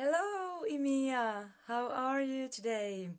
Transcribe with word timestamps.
Hello, 0.00 0.62
Imia. 0.70 1.50
How 1.66 1.90
are 1.90 2.20
you 2.20 2.46
today? 2.46 3.10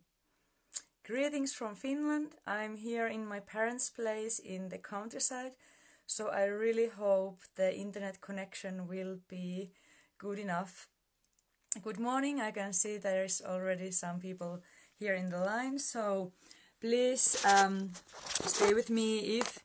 Greetings 1.06 1.52
from 1.52 1.74
Finland. 1.74 2.38
I'm 2.46 2.78
here 2.78 3.06
in 3.06 3.26
my 3.26 3.40
parents' 3.40 3.90
place 3.90 4.38
in 4.38 4.70
the 4.70 4.78
countryside, 4.78 5.52
so 6.06 6.28
I 6.28 6.44
really 6.44 6.88
hope 6.88 7.40
the 7.56 7.76
internet 7.76 8.22
connection 8.22 8.88
will 8.88 9.18
be 9.28 9.72
good 10.16 10.38
enough. 10.38 10.88
Good 11.82 12.00
morning. 12.00 12.40
I 12.40 12.50
can 12.50 12.72
see 12.72 12.96
there's 12.96 13.42
already 13.44 13.90
some 13.90 14.18
people 14.18 14.62
here 14.98 15.12
in 15.12 15.28
the 15.28 15.40
line, 15.40 15.78
so 15.78 16.32
please 16.80 17.44
um, 17.44 17.90
stay 18.46 18.72
with 18.72 18.88
me 18.88 19.38
if 19.38 19.58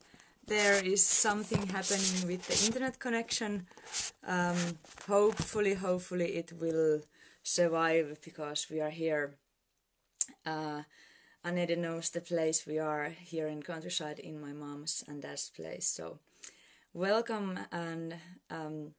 there 0.47 0.83
is 0.83 1.05
something 1.05 1.67
happening 1.67 2.27
with 2.27 2.47
the 2.47 2.65
internet 2.65 2.99
connection. 2.99 3.67
Um, 4.25 4.57
hopefully, 5.07 5.73
hopefully 5.73 6.35
it 6.35 6.53
will 6.53 7.01
survive 7.43 8.19
because 8.23 8.67
we 8.69 8.81
are 8.81 8.89
here. 8.89 9.35
Uh, 10.45 10.83
Anette 11.43 11.77
knows 11.77 12.09
the 12.09 12.21
place 12.21 12.65
we 12.65 12.79
are 12.79 13.09
here 13.09 13.47
in 13.47 13.61
countryside 13.61 14.19
in 14.19 14.41
my 14.41 14.51
mom's 14.51 15.03
and 15.07 15.21
dad's 15.21 15.49
place. 15.49 15.87
So, 15.87 16.19
welcome 16.93 17.59
and 17.71 18.15
um, 18.49 18.91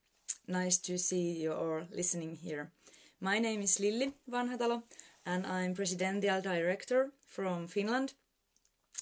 nice 0.47 0.78
to 0.78 0.98
see 0.98 1.33
you 1.33 1.52
all 1.52 1.83
listening 1.92 2.36
here. 2.36 2.70
My 3.20 3.38
name 3.38 3.62
is 3.62 3.78
Lilli 3.78 4.12
Vanhatalo 4.30 4.83
and 5.24 5.47
I'm 5.47 5.74
Presidential 5.74 6.41
Director 6.41 7.11
from 7.27 7.67
Finland. 7.67 8.14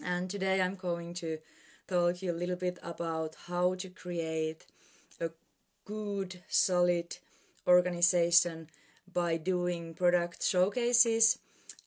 And 0.02 0.28
today 0.30 0.60
I'm 0.60 0.76
going 0.76 1.14
to 1.14 1.38
talk 1.86 2.22
you 2.22 2.32
a 2.32 2.40
little 2.40 2.56
bit 2.56 2.78
about 2.82 3.36
how 3.46 3.74
to 3.74 3.88
create 3.88 4.66
a 5.20 5.30
good, 5.84 6.42
solid 6.48 7.18
organization 7.66 8.68
by 9.12 9.36
doing 9.36 9.94
product 9.94 10.42
showcases 10.42 11.38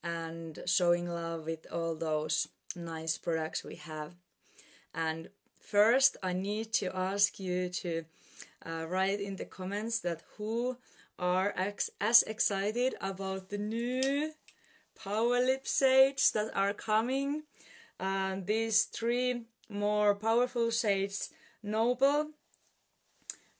and 0.03 0.59
showing 0.65 1.09
love 1.09 1.45
with 1.45 1.65
all 1.71 1.95
those 1.95 2.47
nice 2.75 3.17
products 3.17 3.63
we 3.63 3.75
have. 3.75 4.15
And 4.93 5.29
first, 5.59 6.17
I 6.21 6.33
need 6.33 6.73
to 6.73 6.95
ask 6.95 7.39
you 7.39 7.69
to 7.69 8.05
uh, 8.65 8.85
write 8.87 9.19
in 9.19 9.35
the 9.35 9.45
comments 9.45 9.99
that 9.99 10.23
who 10.37 10.77
are 11.17 11.53
ex- 11.57 11.89
as 11.99 12.23
excited 12.23 12.93
about 13.01 13.49
the 13.49 13.57
new 13.57 14.31
power 14.95 15.39
lip 15.39 15.65
shades 15.65 16.31
that 16.31 16.55
are 16.55 16.73
coming. 16.73 17.43
And 17.99 18.45
these 18.45 18.83
three 18.83 19.45
more 19.69 20.15
powerful 20.15 20.71
shades 20.71 21.29
Noble, 21.63 22.31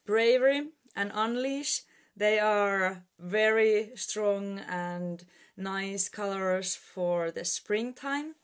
Bravery, 0.06 0.70
and 0.96 1.12
Unleash. 1.14 1.82
They 2.16 2.40
are 2.40 3.04
very 3.20 3.92
strong 3.96 4.60
and 4.60 5.24
nice 5.56 6.10
colors 6.10 6.76
for 6.76 7.32
the 7.32 7.46
springtime. 7.46 8.36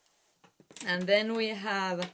And 0.85 1.03
then 1.03 1.33
we 1.33 1.49
have 1.49 2.09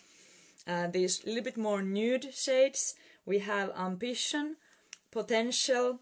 uh, 0.68 0.88
these 0.88 1.26
little 1.26 1.44
bit 1.44 1.58
more 1.58 1.82
nude 1.82 2.34
shades. 2.34 2.96
We 3.26 3.40
have 3.40 3.72
Ambition, 3.78 4.58
Potential, 5.12 6.00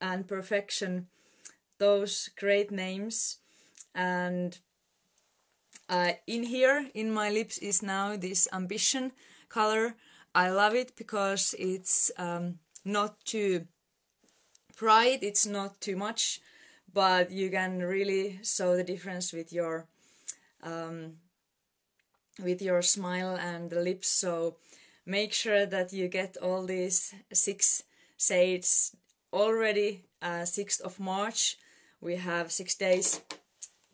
and 0.00 0.26
Perfection. 0.26 1.06
Those 1.78 2.28
great 2.36 2.70
names. 2.70 3.38
And 3.94 4.58
uh, 5.88 6.12
in 6.26 6.44
here, 6.44 6.88
in 6.94 7.12
my 7.12 7.30
lips, 7.30 7.58
is 7.58 7.82
now 7.82 8.16
this 8.16 8.48
ambition 8.52 9.12
color. 9.48 9.94
I 10.34 10.50
love 10.50 10.74
it 10.74 10.96
because 10.96 11.54
it's 11.58 12.10
um, 12.18 12.58
not 12.84 13.24
too 13.24 13.66
bright, 14.78 15.22
it's 15.22 15.46
not 15.46 15.80
too 15.80 15.96
much, 15.96 16.40
but 16.92 17.30
you 17.30 17.50
can 17.50 17.80
really 17.80 18.38
show 18.42 18.76
the 18.76 18.84
difference 18.84 19.32
with 19.32 19.52
your 19.52 19.86
um, 20.62 21.14
with 22.42 22.62
your 22.62 22.82
smile 22.82 23.36
and 23.36 23.70
the 23.70 23.80
lips. 23.80 24.08
So 24.08 24.56
make 25.06 25.32
sure 25.32 25.66
that 25.66 25.92
you 25.92 26.08
get 26.08 26.36
all 26.36 26.64
these 26.64 27.14
six 27.32 27.82
shades 28.16 28.94
already. 29.32 30.04
Uh, 30.20 30.44
6th 30.44 30.80
of 30.80 30.98
March, 30.98 31.56
we 32.00 32.16
have 32.16 32.50
six 32.50 32.74
days. 32.74 33.20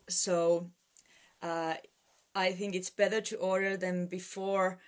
So 0.09 0.71
uh, 1.41 1.75
I 2.33 2.51
think 2.51 2.75
it's 2.75 2.89
better 2.89 3.21
to 3.21 3.37
order 3.37 3.77
them 3.77 4.07
before 4.07 4.79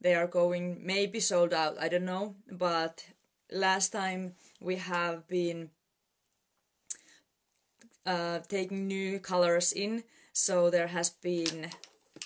they 0.00 0.14
are 0.14 0.26
going 0.26 0.84
maybe 0.84 1.20
sold 1.20 1.54
out 1.54 1.74
i 1.80 1.88
don't 1.88 2.04
know 2.04 2.34
but 2.52 3.06
last 3.50 3.92
time 3.92 4.34
we 4.60 4.76
have 4.76 5.26
been 5.26 5.70
uh, 8.04 8.38
taking 8.48 8.86
new 8.86 9.18
colors 9.18 9.72
in 9.72 10.04
so 10.34 10.68
there 10.68 10.88
has 10.88 11.08
been 11.08 11.70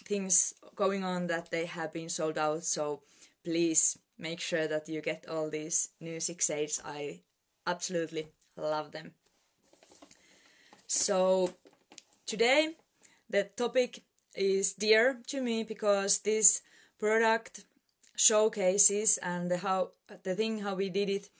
things 0.04 0.52
going 0.74 1.04
on 1.04 1.28
that 1.28 1.52
they 1.52 1.66
have 1.66 1.92
been 1.92 2.08
sold 2.08 2.36
out 2.36 2.64
so 2.64 3.02
please 3.44 3.96
make 4.18 4.40
sure 4.40 4.66
that 4.66 4.88
you 4.88 5.00
get 5.00 5.24
all 5.28 5.48
these 5.48 5.90
new 6.00 6.18
six 6.18 6.50
i 6.84 7.20
absolutely 7.66 8.26
love 8.56 8.92
them. 8.92 9.12
So 10.86 11.54
today 12.26 12.74
the 13.30 13.44
topic 13.56 14.02
is 14.34 14.74
dear 14.74 15.20
to 15.28 15.40
me 15.40 15.62
because 15.62 16.18
this 16.18 16.62
product 16.98 17.64
showcases 18.16 19.18
and 19.18 19.50
the 19.50 19.58
how 19.58 19.90
the 20.24 20.34
thing 20.34 20.58
how 20.58 20.74
we 20.74 20.90
did 20.90 21.08
it 21.08 21.30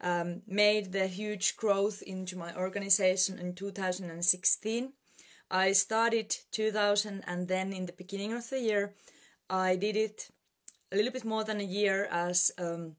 um, 0.00 0.42
made 0.46 0.92
the 0.92 1.06
huge 1.06 1.56
growth 1.56 2.02
into 2.02 2.36
my 2.36 2.54
organization 2.56 3.38
in 3.38 3.54
2016. 3.54 4.92
I 5.50 5.72
started 5.72 6.34
2000 6.52 7.22
and 7.26 7.48
then 7.48 7.72
in 7.72 7.86
the 7.86 7.92
beginning 7.92 8.32
of 8.32 8.48
the 8.50 8.60
year 8.60 8.94
I 9.48 9.76
did 9.76 9.96
it 9.96 10.30
a 10.92 10.96
little 10.96 11.12
bit 11.12 11.24
more 11.24 11.44
than 11.44 11.60
a 11.60 11.64
year 11.64 12.08
as 12.10 12.50
um, 12.58 12.96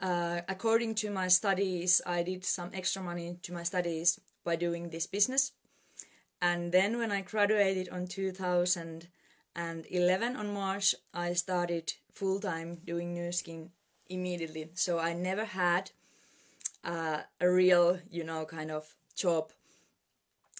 uh, 0.00 0.40
according 0.48 0.94
to 0.96 1.10
my 1.10 1.28
studies 1.28 2.00
I 2.04 2.22
did 2.22 2.44
some 2.44 2.70
extra 2.72 3.02
money 3.02 3.38
to 3.42 3.52
my 3.52 3.62
studies 3.62 4.20
by 4.44 4.56
doing 4.56 4.90
this 4.90 5.06
business 5.06 5.52
and 6.44 6.72
then 6.72 6.98
when 6.98 7.10
I 7.10 7.22
graduated 7.22 7.88
on 7.88 8.06
2011 8.06 10.36
on 10.36 10.52
March, 10.52 10.94
I 11.14 11.32
started 11.32 11.94
full 12.12 12.38
time 12.38 12.80
doing 12.84 13.14
Nu 13.14 13.32
Skin 13.32 13.70
immediately. 14.10 14.68
So 14.74 14.98
I 14.98 15.14
never 15.14 15.46
had 15.46 15.92
uh, 16.84 17.20
a 17.40 17.50
real, 17.50 17.98
you 18.10 18.24
know, 18.24 18.44
kind 18.44 18.70
of 18.70 18.94
job. 19.16 19.52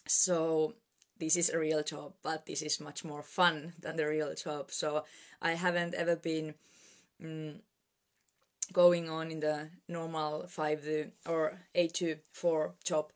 So 0.07 0.73
this 1.19 1.37
is 1.37 1.51
a 1.51 1.59
real 1.59 1.83
job, 1.83 2.15
but 2.23 2.47
this 2.47 2.63
is 2.63 2.81
much 2.81 3.05
more 3.05 3.23
fun 3.23 3.75
than 3.79 3.97
the 3.97 4.09
real 4.09 4.35
job. 4.35 4.71
So 4.71 5.05
I 5.43 5.53
haven't 5.53 5.93
ever 5.93 6.17
been 6.17 6.55
mm, 7.23 7.61
going 8.73 9.11
on 9.11 9.31
in 9.31 9.41
the 9.41 9.69
normal 9.87 10.47
five 10.47 11.11
or 11.27 11.61
eight 11.75 11.93
to 11.95 12.17
four 12.33 12.73
job. 12.85 13.13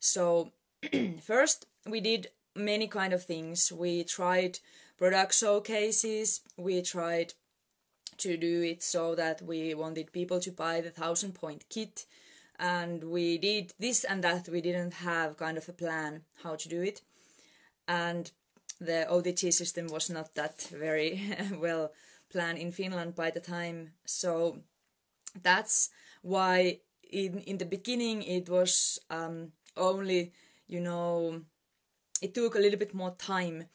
So 0.00 0.50
first 1.22 1.66
we 1.88 2.00
did 2.00 2.28
many 2.54 2.88
kind 2.88 3.12
of 3.12 3.24
things. 3.24 3.72
We 3.72 4.04
tried 4.04 4.58
product 4.98 5.34
showcases. 5.34 6.40
We 6.56 6.82
tried 6.82 7.34
to 8.18 8.36
do 8.36 8.62
it 8.62 8.82
so 8.82 9.14
that 9.14 9.42
we 9.42 9.74
wanted 9.74 10.12
people 10.12 10.40
to 10.40 10.50
buy 10.50 10.80
the 10.80 10.90
thousand 10.90 11.34
point 11.34 11.64
kit 11.70 12.04
and 12.58 13.04
we 13.04 13.38
did 13.38 13.72
this 13.78 14.04
and 14.04 14.22
that 14.24 14.48
we 14.48 14.60
didn't 14.60 14.94
have 14.94 15.36
kind 15.36 15.56
of 15.56 15.68
a 15.68 15.72
plan 15.72 16.22
how 16.42 16.56
to 16.56 16.68
do 16.68 16.82
it 16.82 17.02
and 17.86 18.32
the 18.80 19.06
OTG 19.08 19.52
system 19.52 19.86
was 19.86 20.10
not 20.10 20.34
that 20.34 20.62
very 20.72 21.20
well 21.58 21.92
planned 22.30 22.58
in 22.58 22.72
Finland 22.72 23.14
by 23.14 23.30
the 23.30 23.40
time 23.40 23.92
so 24.04 24.58
that's 25.42 25.90
why 26.22 26.78
in 27.10 27.38
in 27.40 27.58
the 27.58 27.64
beginning 27.64 28.22
it 28.22 28.48
was 28.48 28.98
um, 29.10 29.52
only 29.76 30.32
you 30.66 30.80
know 30.80 31.40
it 32.20 32.34
took 32.34 32.54
a 32.54 32.58
little 32.58 32.78
bit 32.78 32.94
more 32.94 33.14
time. 33.18 33.66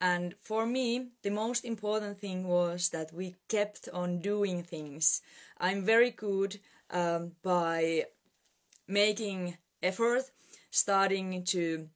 And 0.00 0.34
for 0.40 0.66
me, 0.66 1.08
the 1.22 1.30
most 1.30 1.64
important 1.64 2.18
thing 2.18 2.48
was 2.48 2.88
that 2.88 3.12
we 3.12 3.36
kept 3.48 3.88
on 3.92 4.20
doing 4.20 4.62
things. 4.62 5.20
I'm 5.58 5.84
very 5.84 6.10
good 6.10 6.58
um, 6.90 7.32
by 7.42 8.06
making 8.88 9.58
effort, 9.82 10.30
starting 10.70 11.44
to 11.44 11.88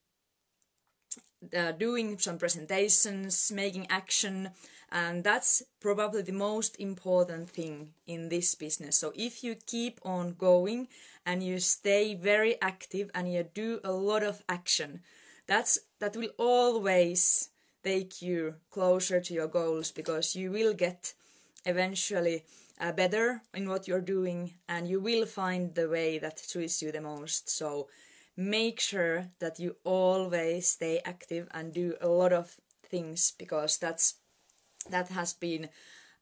uh, 1.57 1.73
doing 1.73 2.19
some 2.19 2.39
presentations, 2.39 3.53
making 3.53 3.87
action, 3.91 4.51
and 4.91 5.25
that's 5.25 5.63
probably 5.81 6.23
the 6.23 6.33
most 6.33 6.77
important 6.79 7.51
thing 7.51 7.91
in 8.07 8.29
this 8.29 8.55
business. 8.55 8.97
So 8.97 9.13
if 9.15 9.43
you 9.43 9.57
keep 9.67 10.01
on 10.05 10.35
going 10.35 10.89
and 11.27 11.43
you 11.43 11.59
stay 11.59 12.15
very 12.15 12.61
active 12.63 13.11
and 13.15 13.33
you 13.33 13.43
do 13.43 13.81
a 13.83 13.93
lot 13.93 14.23
of 14.23 14.43
action, 14.49 15.01
that's 15.47 15.79
that 16.01 16.17
will 16.17 16.33
always 16.39 17.51
take 17.83 18.23
you 18.23 18.55
closer 18.71 19.21
to 19.21 19.35
your 19.35 19.49
goals 19.49 19.91
because 19.93 20.35
you 20.35 20.51
will 20.51 20.75
get 20.75 21.15
eventually 21.67 22.45
uh, 22.81 22.93
better 22.93 23.43
in 23.55 23.69
what 23.69 23.87
you're 23.87 24.01
doing 24.01 24.55
and 24.69 24.89
you 24.89 25.01
will 25.01 25.27
find 25.27 25.75
the 25.75 25.89
way 25.89 26.19
that 26.19 26.39
suits 26.39 26.83
you 26.83 26.91
the 26.93 27.01
most. 27.01 27.49
So 27.51 27.89
make 28.37 28.81
sure 28.81 29.29
that 29.39 29.59
you 29.61 29.77
always 29.85 30.69
stay 30.69 31.01
active 31.05 31.49
and 31.53 31.73
do 31.73 31.95
a 32.01 32.09
lot 32.09 32.33
of 32.33 32.57
things 32.91 33.33
because 33.39 33.79
that's 33.79 34.15
that 34.91 35.09
has 35.09 35.33
been 35.33 35.69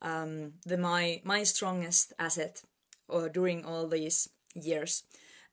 um, 0.00 0.54
the 0.66 0.76
my 0.78 1.20
my 1.24 1.42
strongest 1.42 2.12
asset 2.18 2.62
or 3.08 3.26
uh, 3.26 3.28
during 3.28 3.64
all 3.64 3.88
these 3.88 4.28
years. 4.54 5.04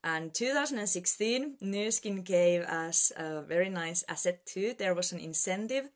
And 0.02 0.32
2016, 0.32 1.56
Nu 1.60 1.90
Skin 1.90 2.22
gave 2.22 2.62
us 2.62 3.12
a 3.16 3.42
very 3.42 3.68
nice 3.68 4.02
asset 4.08 4.46
too. 4.46 4.74
There 4.78 4.94
was 4.94 5.12
an 5.12 5.20
incentive 5.20 5.90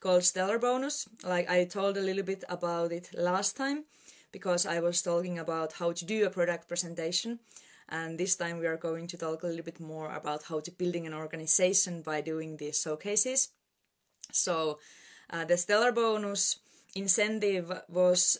called 0.00 0.24
Stellar 0.24 0.58
Bonus. 0.58 1.08
Like 1.24 1.48
I 1.48 1.64
told 1.64 1.96
a 1.96 2.02
little 2.02 2.22
bit 2.22 2.44
about 2.48 2.92
it 2.92 3.10
last 3.14 3.56
time 3.56 3.84
because 4.32 4.66
I 4.66 4.80
was 4.80 5.00
talking 5.00 5.38
about 5.38 5.72
how 5.74 5.92
to 5.92 6.04
do 6.04 6.26
a 6.26 6.30
product 6.30 6.68
presentation. 6.68 7.40
And 7.88 8.18
this 8.18 8.36
time 8.36 8.58
we 8.58 8.66
are 8.66 8.76
going 8.76 9.06
to 9.08 9.16
talk 9.16 9.42
a 9.42 9.46
little 9.46 9.64
bit 9.64 9.80
more 9.80 10.14
about 10.14 10.42
how 10.44 10.60
to 10.60 10.70
building 10.70 11.06
an 11.06 11.14
organization 11.14 12.02
by 12.02 12.20
doing 12.20 12.58
these 12.58 12.82
showcases. 12.82 13.48
So 14.30 14.78
uh, 15.30 15.46
the 15.46 15.56
Stellar 15.56 15.92
Bonus 15.92 16.58
incentive 16.94 17.72
was 17.88 18.38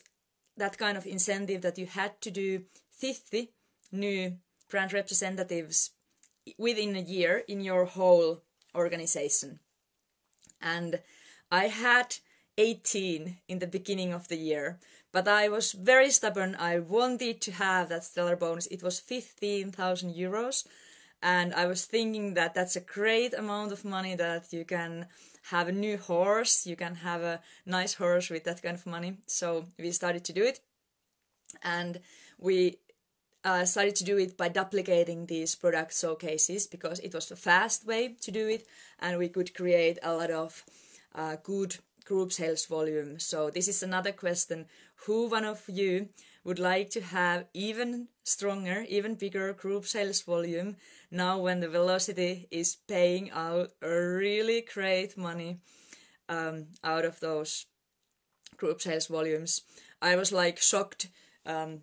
that 0.58 0.76
kind 0.76 0.99
of 0.99 1.06
incentive 1.06 1.62
that 1.62 1.78
you 1.78 1.87
had 1.87 2.20
to 2.20 2.31
do 2.31 2.64
50 2.90 3.52
new 3.93 4.37
brand 4.69 4.93
representatives 4.93 5.91
within 6.59 6.97
a 6.97 7.00
year 7.00 7.43
in 7.49 7.61
your 7.61 7.85
whole 7.85 8.43
organization. 8.75 9.61
And 10.61 11.00
I 11.50 11.69
had 11.69 12.17
18 12.56 13.38
in 13.49 13.59
the 13.59 13.67
beginning 13.67 14.12
of 14.12 14.29
the 14.29 14.37
year, 14.37 14.79
but 15.12 15.29
I 15.29 15.49
was 15.49 15.73
very 15.73 16.11
stubborn. 16.11 16.56
I 16.59 16.79
wanted 16.79 17.41
to 17.43 17.53
have 17.53 17.88
that 17.88 18.05
stellar 18.05 18.37
bonus. 18.37 18.67
It 18.67 18.82
was 18.82 19.00
15,000 19.00 20.15
euros. 20.15 20.67
And 21.23 21.53
I 21.55 21.67
was 21.67 21.85
thinking 21.85 22.35
that 22.35 22.55
that's 22.55 22.76
a 22.76 22.81
great 22.81 23.35
amount 23.35 23.73
of 23.73 23.85
money 23.85 24.14
that 24.14 24.53
you 24.53 24.64
can 24.64 25.06
have 25.50 25.69
a 25.69 25.73
new 25.73 25.97
horse, 25.97 26.67
you 26.67 26.76
can 26.76 26.97
have 26.97 27.23
a 27.23 27.41
nice 27.64 27.94
horse 27.94 28.29
with 28.31 28.44
that 28.44 28.62
kind 28.62 28.76
of 28.76 28.87
money. 28.87 29.17
So 29.26 29.67
we 29.79 29.91
started 29.93 30.25
to 30.25 30.32
do 30.32 30.44
it. 30.44 30.61
And 31.62 32.00
we 32.38 32.79
uh, 33.44 33.64
started 33.64 33.96
to 33.96 34.05
do 34.05 34.19
it 34.19 34.37
by 34.37 34.49
duplicating 34.49 35.26
these 35.26 35.55
product 35.55 35.94
showcases 35.94 36.67
because 36.67 36.99
it 37.00 37.14
was 37.14 37.31
a 37.31 37.37
fast 37.37 37.87
way 37.87 38.14
to 38.20 38.31
do 38.31 38.49
it 38.49 38.67
and 38.99 39.19
we 39.19 39.29
could 39.29 39.55
create 39.55 39.99
a 40.02 40.12
lot 40.12 40.31
of 40.31 40.64
uh, 41.14 41.37
good 41.43 41.76
group 42.05 42.32
sales 42.32 42.67
volume. 42.67 43.19
So 43.19 43.50
this 43.50 43.69
is 43.69 43.82
another 43.82 44.12
question. 44.12 44.67
Who 45.06 45.29
one 45.29 45.44
of 45.44 45.62
you 45.69 46.08
would 46.43 46.58
like 46.58 46.90
to 46.90 47.00
have 47.00 47.44
even 47.52 48.08
stronger, 48.25 48.87
even 48.88 49.14
bigger 49.14 49.52
group 49.52 49.85
sales 49.85 50.23
volume 50.23 50.76
now 51.11 51.38
when 51.38 51.61
the 51.61 51.69
velocity 51.69 52.49
is 52.50 52.76
paying 52.88 53.31
out 53.31 53.70
really 53.82 54.64
great 54.75 55.17
money 55.17 55.58
um, 56.29 56.67
out 56.82 57.05
of 57.05 57.20
those 57.20 57.67
group 58.56 58.81
sales 58.81 59.06
volumes? 59.06 59.62
I 60.00 60.17
was 60.17 60.32
like 60.32 60.58
shocked 60.58 61.08
um, 61.44 61.82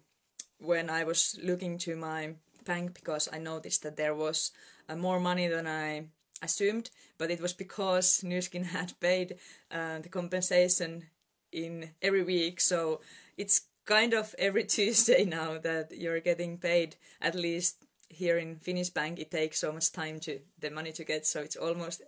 when 0.60 0.90
I 0.90 1.04
was 1.04 1.38
looking 1.44 1.78
to 1.80 1.96
my 1.96 2.36
bank 2.66 2.94
because 2.94 3.30
I 3.32 3.40
noticed 3.40 3.84
that 3.84 3.98
there 3.98 4.16
was 4.16 4.52
uh, 4.90 4.96
more 4.96 5.20
money 5.20 5.48
than 5.48 5.68
I 5.68 6.06
assumed, 6.42 6.90
but 7.18 7.32
it 7.32 7.42
was 7.42 7.54
because 7.54 8.24
Nu 8.24 8.42
Skin 8.42 8.66
had 8.66 9.00
paid 9.00 9.38
uh, 9.72 10.00
the 10.00 10.10
compensation 10.10 11.08
in 11.52 11.92
every 12.02 12.24
week, 12.24 12.60
so 12.60 13.02
it's 13.38 13.62
kind 13.86 14.14
of 14.14 14.36
every 14.38 14.64
Tuesday 14.76 15.26
now 15.26 15.58
that 15.60 15.92
you're 15.96 16.20
getting 16.20 16.58
paid. 16.58 16.96
At 17.22 17.36
least 17.36 17.86
here 18.10 18.38
in 18.38 18.58
Finnish 18.58 18.90
bank, 18.90 19.20
it 19.20 19.32
takes 19.32 19.60
so 19.60 19.72
much 19.72 19.92
time 19.92 20.20
to 20.22 20.40
the 20.60 20.70
money 20.70 20.92
to 20.94 21.04
get, 21.04 21.26
so 21.26 21.42
it's 21.42 21.56
almost 21.56 22.02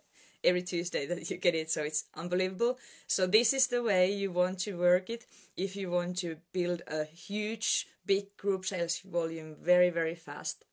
every 0.47 0.63
Tuesday 0.63 1.05
that 1.05 1.29
you 1.29 1.37
get 1.37 1.55
it, 1.55 1.69
so 1.69 1.83
it's 1.83 2.05
unbelievable. 2.15 2.77
So 3.07 3.27
this 3.27 3.53
is 3.53 3.67
the 3.67 3.83
way 3.83 4.11
you 4.11 4.31
want 4.31 4.59
to 4.59 4.77
work 4.77 5.09
it 5.09 5.25
if 5.55 5.75
you 5.75 5.91
want 5.91 6.17
to 6.19 6.37
build 6.53 6.81
a 6.87 7.03
huge, 7.03 7.87
big 8.05 8.35
group 8.37 8.65
sales 8.65 8.99
volume 8.99 9.55
very, 9.61 9.89
very 9.89 10.15
fast. 10.15 10.63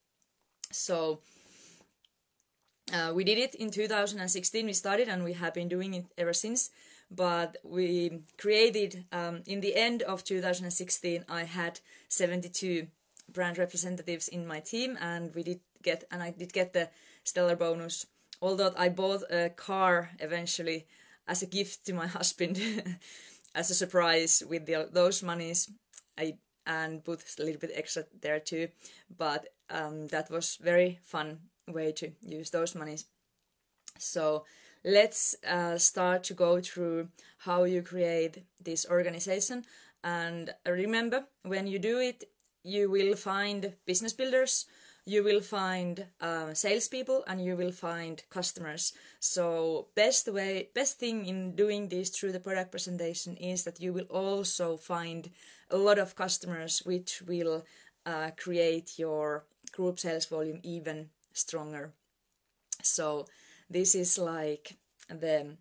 So 0.71 1.21
uh, 2.93 3.12
we 3.15 3.25
did 3.25 3.38
it 3.38 3.55
in 3.55 3.71
2016. 3.71 4.67
We 4.67 4.73
started 4.73 5.09
and 5.09 5.25
we 5.25 5.32
have 5.35 5.55
been 5.55 5.69
doing 5.69 5.94
it 5.94 6.06
ever 6.17 6.32
since. 6.32 6.71
But 7.11 7.59
we 7.62 8.23
created 8.38 9.05
um, 9.12 9.43
in 9.47 9.61
the 9.61 9.76
end 9.76 10.03
of 10.03 10.25
2016. 10.25 11.25
I 11.29 11.44
had 11.44 11.81
72 12.09 12.87
brand 13.32 13.59
representatives 13.59 14.29
in 14.29 14.47
my 14.47 14.61
team, 14.61 14.99
and 15.00 15.35
we 15.35 15.43
did 15.43 15.61
get 15.82 16.05
and 16.11 16.23
I 16.23 16.31
did 16.31 16.53
get 16.53 16.73
the 16.73 16.88
stellar 17.25 17.56
bonus 17.56 18.06
although 18.44 18.75
I 18.76 18.91
bought 18.91 19.23
a 19.31 19.49
car 19.49 20.11
eventually 20.20 20.87
as 21.26 21.43
a 21.43 21.46
gift 21.46 21.87
to 21.87 21.94
my 21.94 22.06
husband 22.19 22.61
as 23.55 23.70
a 23.70 23.75
surprise 23.75 24.43
with 24.49 24.67
the, 24.67 24.88
those 24.93 25.23
monies. 25.23 25.70
I 26.19 26.38
and 26.67 27.05
put 27.05 27.23
a 27.38 27.43
little 27.43 27.61
bit 27.61 27.73
extra 27.75 28.05
there 28.23 28.41
too. 28.41 28.69
But 29.19 29.46
um, 29.70 30.08
that 30.08 30.31
was 30.31 30.58
very 30.62 30.99
fun 31.02 31.38
way 31.69 31.93
to 31.93 32.12
use 32.23 32.50
those 32.50 32.75
monies. 32.75 33.06
So 33.99 34.44
let's 34.85 35.37
uh, 35.47 35.79
start 35.79 36.25
to 36.25 36.35
go 36.35 36.61
through 36.61 37.08
how 37.38 37.64
you 37.64 37.82
create 37.82 38.44
this 38.62 38.87
organization. 38.90 39.64
And 40.02 40.55
remember 40.67 41.25
when 41.43 41.67
you 41.67 41.79
do 41.79 41.99
it 41.99 42.25
you 42.64 42.90
will 42.90 43.14
find 43.14 43.75
business 43.85 44.14
builders 44.14 44.67
you 45.06 45.23
will 45.23 45.41
find 45.41 46.06
uh, 46.21 46.55
salespeople 46.55 47.25
and 47.27 47.45
you 47.45 47.56
will 47.56 47.73
find 47.73 48.23
customers. 48.31 48.93
So 49.21 49.89
best 49.95 50.33
way, 50.33 50.71
best 50.75 50.99
thing 50.99 51.27
in 51.27 51.55
doing 51.55 51.89
this 51.89 52.09
through 52.11 52.33
the 52.33 52.41
product 52.41 52.71
presentation 52.71 53.37
is 53.37 53.65
that 53.65 53.81
you 53.81 53.93
will 53.93 54.06
also 54.09 54.77
find 54.77 55.31
a 55.71 55.77
lot 55.77 55.99
of 55.99 56.17
customers, 56.17 56.83
which 56.85 57.23
will 57.27 57.65
uh, 58.06 58.31
create 58.37 58.99
your 58.99 59.45
group 59.73 59.99
sales 59.99 60.26
volume 60.26 60.61
even 60.62 61.11
stronger. 61.33 61.93
So 62.83 63.26
this 63.69 63.95
is 63.95 64.19
like 64.19 64.76
the 65.09 65.57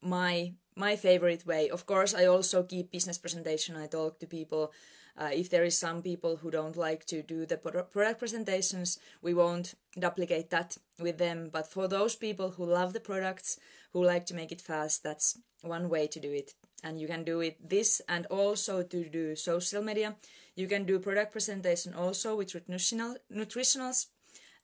my 0.00 0.52
my 0.78 0.96
favorite 0.96 1.46
way. 1.46 1.68
Of 1.68 1.86
course, 1.86 2.14
I 2.14 2.26
also 2.26 2.62
keep 2.62 2.92
business 2.92 3.18
presentation. 3.18 3.76
I 3.76 3.86
talk 3.86 4.18
to 4.20 4.26
people 4.26 4.72
uh, 5.18 5.30
if 5.32 5.50
there 5.50 5.64
is 5.64 5.76
some 5.76 6.00
people 6.00 6.36
who 6.36 6.50
don't 6.50 6.76
like 6.76 7.04
to 7.06 7.22
do 7.22 7.44
the 7.44 7.56
product 7.56 8.18
presentations, 8.20 9.00
we 9.20 9.34
won't 9.34 9.74
duplicate 9.98 10.50
that 10.50 10.78
with 11.00 11.18
them. 11.18 11.50
But 11.52 11.66
for 11.66 11.88
those 11.88 12.14
people 12.14 12.50
who 12.50 12.64
love 12.64 12.92
the 12.92 13.00
products, 13.00 13.58
who 13.92 14.04
like 14.04 14.26
to 14.26 14.34
make 14.34 14.52
it 14.52 14.60
fast, 14.60 15.02
that's 15.02 15.36
one 15.62 15.88
way 15.88 16.06
to 16.06 16.20
do 16.20 16.30
it. 16.30 16.54
And 16.84 17.00
you 17.00 17.08
can 17.08 17.24
do 17.24 17.40
it 17.40 17.68
this 17.68 18.00
and 18.08 18.26
also 18.26 18.84
to 18.84 19.08
do 19.08 19.34
social 19.34 19.82
media. 19.82 20.14
You 20.54 20.68
can 20.68 20.84
do 20.84 21.00
product 21.00 21.32
presentation 21.32 21.94
also 21.94 22.36
with 22.36 22.54
nutritional 22.54 23.16
nutritionals. 23.32 24.06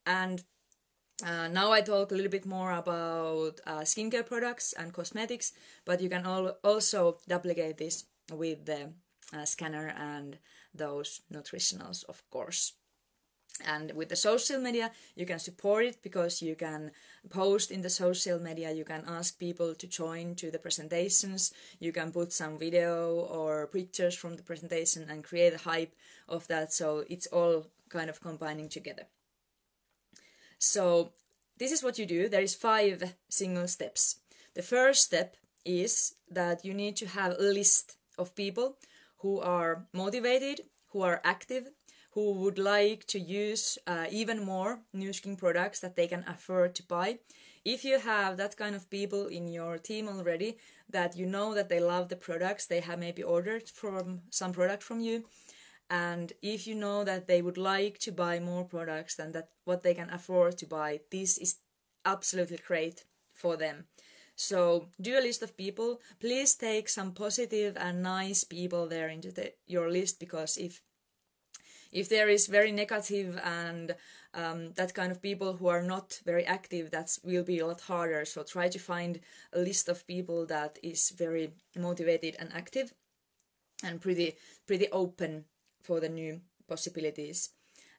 And 0.06 0.44
uh, 1.25 1.49
now 1.49 1.73
I 1.73 1.81
talk 1.81 2.12
a 2.12 2.14
little 2.14 2.31
bit 2.31 2.47
more 2.47 2.73
about 2.73 3.61
uh, 3.66 3.81
skincare 3.81 4.26
products 4.26 4.75
and 4.75 4.93
cosmetics, 4.93 5.52
but 5.85 6.00
you 6.00 6.09
can 6.09 6.26
al- 6.26 6.59
also 6.62 7.19
duplicate 7.26 7.78
this 7.78 8.04
with 8.31 8.66
the 8.66 8.90
uh, 9.33 9.45
scanner 9.45 9.95
and 9.97 10.38
those 10.75 11.23
nutritionals, 11.33 12.04
of 12.04 12.23
course. 12.31 12.75
And 13.64 13.93
with 13.93 14.09
the 14.09 14.16
social 14.16 14.61
media, 14.61 14.90
you 15.14 15.25
can 15.26 15.38
support 15.38 15.85
it 15.85 16.02
because 16.02 16.43
you 16.43 16.57
can 16.57 16.90
post 17.31 17.71
in 17.71 17.83
the 17.83 17.90
social 17.90 18.40
media, 18.40 18.73
you 18.73 18.85
can 18.85 19.04
ask 19.07 19.38
people 19.38 19.75
to 19.76 19.87
join 19.87 20.35
to 20.37 20.50
the 20.50 20.59
presentations, 20.59 21.52
you 21.78 21.93
can 21.93 22.11
put 22.11 22.33
some 22.33 22.59
video 22.59 23.14
or 23.14 23.69
pictures 23.69 24.16
from 24.16 24.37
the 24.37 24.43
presentation 24.43 25.07
and 25.09 25.23
create 25.23 25.54
a 25.54 25.59
hype 25.59 25.95
of 26.28 26.49
that. 26.49 26.73
So 26.73 27.04
it's 27.09 27.28
all 27.28 27.66
kind 27.88 28.11
of 28.11 28.21
combining 28.21 28.69
together. 28.69 29.07
So 30.64 31.12
this 31.59 31.73
is 31.73 31.83
what 31.83 31.99
you 31.99 32.06
do. 32.06 32.28
There 32.28 32.40
is 32.40 32.54
five 32.54 33.14
single 33.28 33.68
steps. 33.68 34.21
The 34.54 34.62
first 34.62 35.02
step 35.02 35.37
is 35.64 36.14
that 36.30 36.64
you 36.64 36.73
need 36.73 36.97
to 36.97 37.06
have 37.06 37.33
a 37.33 37.42
list 37.42 37.97
of 38.16 38.35
people 38.35 38.78
who 39.18 39.40
are 39.40 39.87
motivated, 39.92 40.62
who 40.92 41.02
are 41.02 41.21
active, 41.23 41.71
who 42.12 42.33
would 42.33 42.59
like 42.59 43.04
to 43.09 43.18
use 43.21 43.76
uh, 43.87 44.06
even 44.11 44.42
more 44.42 44.80
Nu 44.94 45.12
Skin 45.12 45.37
products 45.37 45.80
that 45.80 45.97
they 45.97 46.06
can 46.06 46.25
afford 46.26 46.75
to 46.76 46.83
buy. 46.83 47.18
If 47.64 47.85
you 47.85 47.99
have 47.99 48.37
that 48.38 48.56
kind 48.56 48.75
of 48.75 48.88
people 48.88 49.26
in 49.26 49.49
your 49.49 49.76
team 49.78 50.09
already, 50.09 50.56
that 50.88 51.16
you 51.16 51.26
know 51.26 51.54
that 51.54 51.68
they 51.68 51.80
love 51.80 52.09
the 52.09 52.16
products, 52.16 52.66
they 52.66 52.80
have 52.80 52.99
maybe 52.99 53.23
ordered 53.23 53.68
from 53.68 54.23
some 54.30 54.52
product 54.52 54.83
from 54.83 55.00
you, 55.00 55.25
and 55.91 56.33
if 56.43 56.67
you 56.67 56.75
know 56.75 57.05
that 57.05 57.26
they 57.26 57.43
would 57.43 57.59
like 57.59 57.99
to 57.99 58.12
buy 58.12 58.41
more 58.41 58.64
products 58.64 59.17
than 59.17 59.33
that 59.33 59.49
what 59.64 59.83
they 59.83 59.95
can 59.95 60.11
afford 60.11 60.59
to 60.59 60.67
buy, 60.67 61.00
this 61.11 61.38
is 61.38 61.57
absolutely 62.05 62.59
great 62.67 63.05
for 63.33 63.57
them. 63.57 63.85
So 64.37 64.88
do 65.00 65.19
a 65.19 65.21
list 65.21 65.43
of 65.43 65.57
people. 65.57 66.00
Please 66.21 66.55
take 66.55 66.88
some 66.88 67.12
positive 67.12 67.76
and 67.76 68.03
nice 68.03 68.45
people 68.45 68.88
there 68.88 69.09
into 69.09 69.31
the, 69.31 69.53
your 69.67 69.91
list 69.91 70.19
because 70.19 70.57
if 70.57 70.83
if 71.93 72.09
there 72.09 72.29
is 72.29 72.49
very 72.49 72.73
negative 72.73 73.38
and 73.45 73.95
um, 74.35 74.73
that 74.73 74.95
kind 74.95 75.12
of 75.12 75.23
people 75.23 75.53
who 75.53 75.69
are 75.69 75.83
not 75.83 76.21
very 76.25 76.45
active, 76.45 76.91
that 76.91 77.17
will 77.23 77.45
be 77.45 77.61
a 77.61 77.67
lot 77.69 77.83
harder. 77.83 78.25
So 78.25 78.43
try 78.43 78.69
to 78.69 78.81
find 78.81 79.21
a 79.53 79.61
list 79.61 79.88
of 79.88 80.05
people 80.05 80.45
that 80.47 80.76
is 80.83 81.11
very 81.11 81.53
motivated 81.76 82.35
and 82.41 82.53
active 82.53 82.93
and 83.85 84.00
pretty 84.00 84.35
pretty 84.67 84.88
open 84.91 85.45
for 85.85 86.00
the 86.00 86.09
new 86.09 86.41
possibilities. 86.67 87.50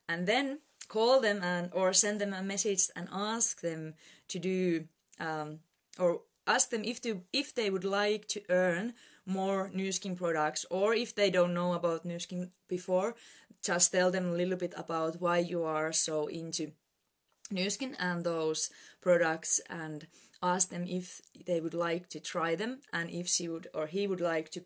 And 0.08 0.26
then 0.26 0.60
call 0.88 1.20
them 1.20 1.40
and 1.42 1.70
or 1.72 1.92
send 1.92 2.20
them 2.20 2.32
a 2.32 2.42
message 2.42 2.88
and 2.94 3.08
ask 3.12 3.60
them 3.60 3.94
to 4.28 4.38
do 4.38 4.84
um, 5.18 5.60
or 5.98 6.20
ask 6.46 6.70
them 6.70 6.84
if 6.84 7.00
to 7.02 7.22
if 7.32 7.54
they 7.54 7.70
would 7.70 7.84
like 7.84 8.28
to 8.28 8.42
earn 8.48 8.94
more 9.24 9.70
Nu 9.74 9.90
Skin 9.90 10.16
products 10.16 10.64
or 10.70 10.94
if 10.94 11.14
they 11.14 11.30
don't 11.30 11.54
know 11.54 11.72
about 11.72 12.04
Nu 12.04 12.18
Skin 12.18 12.50
before 12.68 13.14
just 13.64 13.92
tell 13.92 14.10
them 14.10 14.28
a 14.28 14.36
little 14.36 14.56
bit 14.56 14.74
about 14.76 15.20
why 15.20 15.38
you 15.38 15.64
are 15.64 15.92
so 15.92 16.28
into 16.28 16.72
Nu 17.50 17.68
Skin 17.70 17.96
and 17.98 18.24
those 18.24 18.70
products 19.00 19.60
and 19.68 20.06
ask 20.42 20.68
them 20.68 20.84
if 20.86 21.20
they 21.46 21.60
would 21.60 21.74
like 21.74 22.08
to 22.10 22.20
try 22.20 22.54
them 22.54 22.80
and 22.92 23.10
if 23.10 23.26
she 23.28 23.48
would 23.48 23.66
or 23.74 23.86
he 23.86 24.06
would 24.06 24.20
like 24.20 24.50
to 24.50 24.60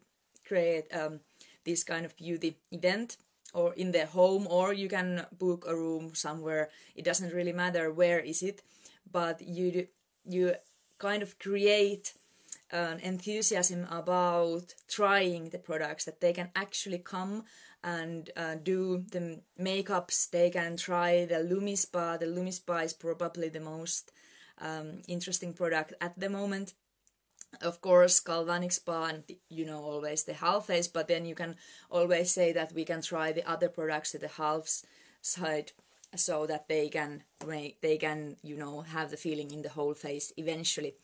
create 0.47 0.85
um, 0.93 1.21
this 1.65 1.85
kind 1.85 2.05
of 2.05 2.17
beauty 2.17 2.57
event 2.71 3.17
or 3.53 3.75
in 3.75 3.93
their 3.93 4.07
home 4.07 4.47
or 4.49 4.73
you 4.73 4.89
can 4.89 5.27
book 5.39 5.65
a 5.67 5.75
room 5.75 6.15
somewhere. 6.15 6.71
It 6.95 7.05
doesn't 7.05 7.35
really 7.35 7.53
matter 7.53 7.91
where 7.91 8.21
is 8.21 8.43
it 8.43 8.63
but 9.11 9.41
you 9.41 9.87
you 10.25 10.55
kind 10.99 11.23
of 11.23 11.39
create 11.39 12.13
an 12.71 13.01
enthusiasm 13.01 13.87
about 13.91 14.75
trying 14.89 15.49
the 15.49 15.59
products 15.59 16.05
that 16.05 16.21
they 16.21 16.33
can 16.33 16.51
actually 16.55 16.99
come 16.99 17.43
and 17.83 18.31
uh, 18.37 18.55
do 18.63 19.05
the 19.11 19.41
makeups. 19.59 20.31
They 20.31 20.51
can 20.51 20.77
try 20.77 21.25
the 21.25 21.37
lumispa 21.37 22.19
the 22.19 22.27
lumispa 22.27 22.85
is 22.85 22.93
probably 22.93 23.49
the 23.49 23.61
most 23.61 24.13
um, 24.61 25.03
interesting 25.09 25.53
product 25.55 25.95
at 26.01 26.19
the 26.19 26.29
moment 26.29 26.75
of 27.63 27.81
course 27.81 28.21
galvanic 28.21 28.73
spa 28.73 29.07
and 29.07 29.25
you 29.49 29.65
know 29.67 29.83
always 29.83 30.25
the 30.25 30.35
half 30.35 30.67
face 30.67 30.89
but 30.89 31.09
then 31.09 31.25
you 31.25 31.35
can 31.35 31.57
always 31.91 32.31
say 32.31 32.53
that 32.53 32.73
we 32.73 32.85
can 32.85 33.03
try 33.03 33.33
the 33.33 33.49
other 33.49 33.69
products 33.69 34.15
at 34.15 34.21
the 34.21 34.29
halves 34.29 34.85
side 35.21 35.73
so 36.15 36.47
that 36.47 36.69
they 36.69 36.89
can 36.89 37.23
make 37.47 37.81
they 37.81 37.97
can 37.97 38.37
you 38.43 38.57
know 38.57 38.83
have 38.83 39.11
the 39.11 39.17
feeling 39.17 39.51
in 39.51 39.63
the 39.63 39.69
whole 39.69 39.95
face 39.95 40.33
eventually 40.37 40.95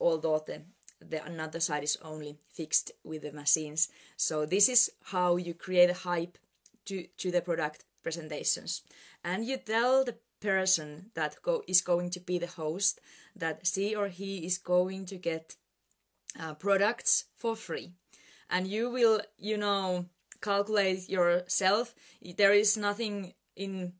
although 0.00 0.42
the 0.46 0.62
the 1.00 1.24
another 1.24 1.60
side 1.60 1.84
is 1.84 1.98
only 2.02 2.36
fixed 2.52 2.92
with 3.04 3.22
the 3.22 3.32
machines. 3.32 3.88
So 4.16 4.46
this 4.46 4.68
is 4.68 4.90
how 5.04 5.36
you 5.36 5.54
create 5.54 5.90
a 5.90 5.94
hype 5.94 6.38
to 6.86 7.06
to 7.18 7.30
the 7.30 7.42
product 7.42 7.84
presentations. 8.02 8.82
And 9.24 9.44
you 9.44 9.56
tell 9.56 10.04
the 10.04 10.16
person 10.40 11.10
that 11.14 11.42
go 11.42 11.62
is 11.66 11.80
going 11.80 12.10
to 12.10 12.20
be 12.20 12.38
the 12.38 12.46
host 12.46 13.00
that 13.34 13.66
she 13.66 13.94
or 13.94 14.08
he 14.08 14.46
is 14.46 14.58
going 14.58 15.06
to 15.06 15.16
get 15.16 15.56
uh, 16.38 16.54
products 16.54 17.24
for 17.36 17.56
free. 17.56 17.92
And 18.48 18.66
you 18.66 18.90
will 18.90 19.20
you 19.38 19.56
know 19.56 20.06
calculate 20.40 21.08
yourself. 21.08 21.94
There 22.36 22.52
is 22.52 22.76
nothing 22.76 23.34
in 23.54 23.94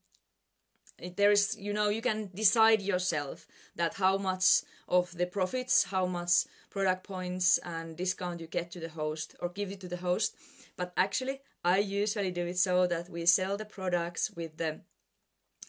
there 1.16 1.30
is 1.30 1.56
you 1.58 1.72
know 1.72 1.88
you 1.88 2.00
can 2.00 2.30
decide 2.34 2.80
yourself 2.80 3.46
that 3.74 3.94
how 3.94 4.16
much 4.16 4.62
of 4.88 5.12
the 5.18 5.26
profits 5.26 5.84
how 5.84 6.06
much 6.06 6.46
product 6.70 7.04
points 7.04 7.58
and 7.64 7.96
discount 7.96 8.40
you 8.40 8.46
get 8.46 8.70
to 8.70 8.80
the 8.80 8.88
host 8.88 9.34
or 9.40 9.48
give 9.48 9.70
it 9.70 9.80
to 9.80 9.88
the 9.88 9.98
host. 9.98 10.34
But 10.76 10.92
actually 10.96 11.40
i 11.66 11.78
usually 11.78 12.30
do 12.30 12.46
it 12.46 12.58
so 12.58 12.86
that 12.86 13.08
we 13.10 13.26
sell 13.26 13.56
the 13.56 13.64
products 13.64 14.30
with 14.36 14.56
the 14.56 14.80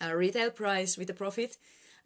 uh, 0.03 0.13
retail 0.13 0.51
price 0.51 0.97
with 0.97 1.07
the 1.07 1.13
profit 1.13 1.57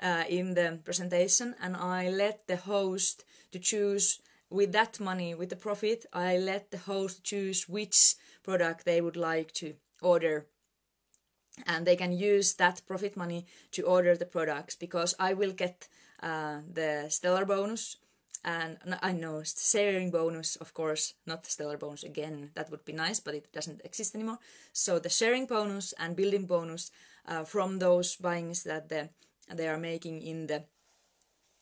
uh, 0.01 0.23
in 0.29 0.53
the 0.53 0.79
presentation 0.85 1.53
and 1.61 1.75
i 1.75 2.09
let 2.09 2.47
the 2.47 2.55
host 2.55 3.25
to 3.51 3.59
choose 3.59 4.21
with 4.51 4.73
that 4.73 4.99
money, 4.99 5.33
with 5.33 5.49
the 5.49 5.55
profit, 5.55 6.05
I 6.13 6.37
let 6.37 6.71
the 6.71 6.77
host 6.77 7.23
choose 7.23 7.69
which 7.69 8.15
product 8.43 8.85
they 8.85 9.01
would 9.01 9.15
like 9.15 9.51
to 9.53 9.75
order. 10.01 10.45
And 11.65 11.85
they 11.85 11.95
can 11.95 12.11
use 12.11 12.53
that 12.55 12.81
profit 12.85 13.15
money 13.17 13.45
to 13.71 13.83
order 13.83 14.15
the 14.15 14.25
products 14.25 14.75
because 14.75 15.15
I 15.19 15.33
will 15.33 15.53
get 15.53 15.87
uh, 16.21 16.59
the 16.71 17.07
stellar 17.09 17.45
bonus 17.45 17.97
and 18.43 18.77
I 19.01 19.11
know 19.11 19.43
sharing 19.43 20.09
bonus, 20.09 20.55
of 20.55 20.73
course, 20.73 21.13
not 21.27 21.45
stellar 21.45 21.77
bonus 21.77 22.03
again. 22.03 22.49
That 22.55 22.71
would 22.71 22.83
be 22.85 22.93
nice, 22.93 23.19
but 23.19 23.35
it 23.35 23.51
doesn't 23.53 23.81
exist 23.83 24.15
anymore. 24.15 24.39
So 24.73 24.99
the 24.99 25.09
sharing 25.09 25.45
bonus 25.45 25.93
and 25.99 26.15
building 26.15 26.45
bonus 26.45 26.91
uh, 27.27 27.43
from 27.43 27.79
those 27.79 28.15
buyings 28.15 28.63
that 28.63 28.89
the, 28.89 29.09
they 29.53 29.67
are 29.67 29.77
making 29.77 30.23
in 30.23 30.47
the 30.47 30.63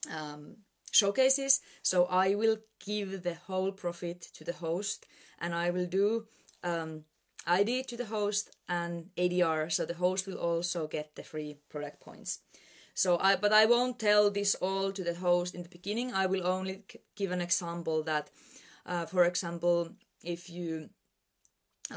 um, 0.10 0.55
showcases. 0.91 1.62
So 1.81 2.05
I 2.05 2.36
will 2.36 2.58
give 2.86 3.24
the 3.24 3.36
whole 3.36 3.72
profit 3.72 4.22
to 4.34 4.43
the 4.43 4.53
host 4.53 5.05
and 5.39 5.53
I 5.53 5.69
will 5.69 5.86
do 5.86 6.25
um, 6.63 7.05
ID 7.46 7.84
to 7.84 7.98
the 7.98 8.05
host 8.05 8.55
and 8.67 9.10
ADR. 9.17 9.72
So 9.72 9.86
the 9.86 9.96
host 9.96 10.27
will 10.27 10.38
also 10.38 10.88
get 10.88 11.15
the 11.15 11.24
free 11.24 11.58
product 11.69 12.00
points. 12.00 12.39
So 12.93 13.17
I, 13.19 13.36
but 13.36 13.53
I 13.53 13.65
won't 13.65 13.98
tell 13.98 14.29
this 14.29 14.55
all 14.55 14.91
to 14.91 15.03
the 15.03 15.15
host 15.15 15.55
in 15.55 15.63
the 15.63 15.69
beginning. 15.69 16.13
I 16.13 16.25
will 16.25 16.46
only 16.46 16.84
give 17.15 17.31
an 17.31 17.41
example 17.41 18.03
that, 18.03 18.29
uh, 18.86 19.05
for 19.05 19.24
example, 19.24 19.91
if 20.24 20.50
you 20.50 20.89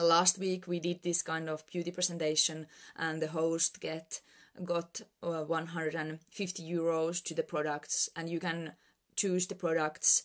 last 0.00 0.38
week 0.38 0.66
we 0.66 0.80
did 0.80 1.02
this 1.02 1.22
kind 1.22 1.49
of 1.49 1.66
beauty 1.66 1.90
presentation 1.90 2.66
and 2.96 3.20
the 3.20 3.28
host 3.28 3.80
get 3.80 4.20
got 4.64 5.00
uh, 5.23 5.42
150 5.42 6.62
euros 6.62 7.23
to 7.25 7.35
the 7.35 7.42
products 7.42 8.09
and 8.16 8.28
you 8.28 8.40
can 8.40 8.73
choose 9.16 9.47
the 9.47 9.54
products 9.54 10.25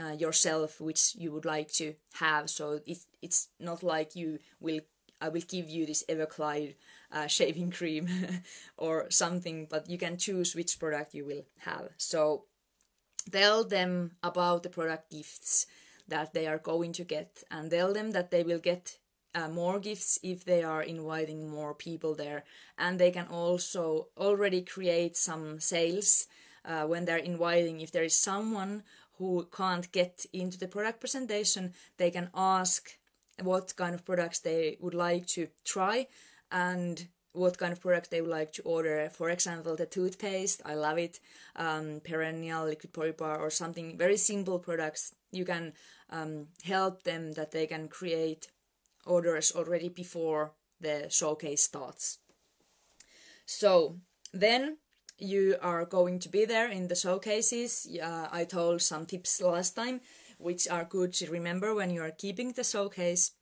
uh, 0.00 0.12
yourself 0.12 0.80
which 0.80 1.14
you 1.16 1.32
would 1.32 1.44
like 1.44 1.72
to 1.72 1.94
have. 2.14 2.50
So 2.50 2.80
it, 2.86 2.98
it's 3.22 3.48
not 3.58 3.82
like 3.82 4.14
you 4.16 4.38
will 4.60 4.80
i 5.20 5.28
will 5.28 5.42
give 5.48 5.68
you 5.68 5.84
this 5.84 6.04
everclear 6.08 6.74
uh, 7.12 7.26
shaving 7.26 7.72
cream 7.72 8.08
or 8.76 9.10
something 9.10 9.66
but 9.68 9.90
you 9.90 9.98
can 9.98 10.16
choose 10.16 10.54
which 10.54 10.78
product 10.78 11.14
you 11.14 11.24
will 11.24 11.44
have. 11.58 11.88
So 11.96 12.44
tell 13.30 13.64
them 13.64 14.12
about 14.22 14.62
the 14.62 14.70
product 14.70 15.10
gifts 15.10 15.66
that 16.06 16.32
they 16.32 16.46
are 16.46 16.58
going 16.58 16.92
to 16.92 17.04
get 17.04 17.42
and 17.50 17.70
tell 17.70 17.92
them 17.92 18.12
that 18.12 18.30
they 18.30 18.42
will 18.42 18.58
get 18.58 18.98
uh, 19.34 19.48
more 19.48 19.78
gifts 19.78 20.18
if 20.22 20.44
they 20.44 20.62
are 20.62 20.82
inviting 20.82 21.48
more 21.48 21.74
people 21.74 22.14
there 22.14 22.44
and 22.78 22.98
they 22.98 23.10
can 23.10 23.26
also 23.26 24.08
already 24.16 24.62
create 24.62 25.16
some 25.16 25.60
sales 25.60 26.26
uh, 26.64 26.84
when 26.84 27.04
they're 27.04 27.16
inviting 27.16 27.80
if 27.80 27.92
there 27.92 28.04
is 28.04 28.16
someone 28.16 28.82
who 29.18 29.46
can't 29.54 29.90
get 29.92 30.24
into 30.32 30.58
the 30.58 30.68
product 30.68 31.00
presentation 31.00 31.72
they 31.96 32.10
can 32.10 32.30
ask 32.34 32.98
what 33.42 33.74
kind 33.76 33.94
of 33.94 34.04
products 34.04 34.40
they 34.40 34.76
would 34.80 34.94
like 34.94 35.26
to 35.26 35.48
try 35.64 36.06
and 36.50 37.08
what 37.32 37.58
kind 37.58 37.72
of 37.72 37.80
products 37.80 38.08
they 38.08 38.20
would 38.20 38.30
like 38.30 38.52
to 38.52 38.62
order. 38.62 39.08
For 39.12 39.30
example, 39.30 39.76
the 39.76 39.86
toothpaste, 39.86 40.62
I 40.64 40.74
love 40.74 40.98
it. 40.98 41.20
Um, 41.54 42.00
perennial 42.04 42.64
liquid 42.64 42.92
pori 42.92 43.16
bar 43.16 43.38
or 43.38 43.50
something 43.50 43.96
very 43.96 44.16
simple 44.16 44.58
products. 44.58 45.14
You 45.30 45.44
can 45.44 45.72
um, 46.10 46.48
help 46.64 47.04
them 47.04 47.34
that 47.34 47.52
they 47.52 47.66
can 47.66 47.88
create 47.88 48.48
orders 49.08 49.52
already 49.54 49.88
before 49.88 50.52
the 50.80 51.08
showcase 51.10 51.64
starts. 51.64 52.18
So 53.46 53.96
then 54.32 54.78
you 55.18 55.56
are 55.60 55.84
going 55.84 56.20
to 56.20 56.28
be 56.28 56.44
there 56.44 56.68
in 56.70 56.88
the 56.88 56.94
showcases. 56.94 57.86
Uh, 58.00 58.28
I 58.30 58.44
told 58.44 58.82
some 58.82 59.06
tips 59.06 59.40
last 59.40 59.74
time, 59.74 60.00
which 60.38 60.68
are 60.68 60.84
good 60.84 61.12
to 61.14 61.30
remember 61.30 61.74
when 61.74 61.90
you 61.90 62.02
are 62.02 62.12
keeping 62.12 62.52
the 62.52 62.64
showcase. 62.64 63.32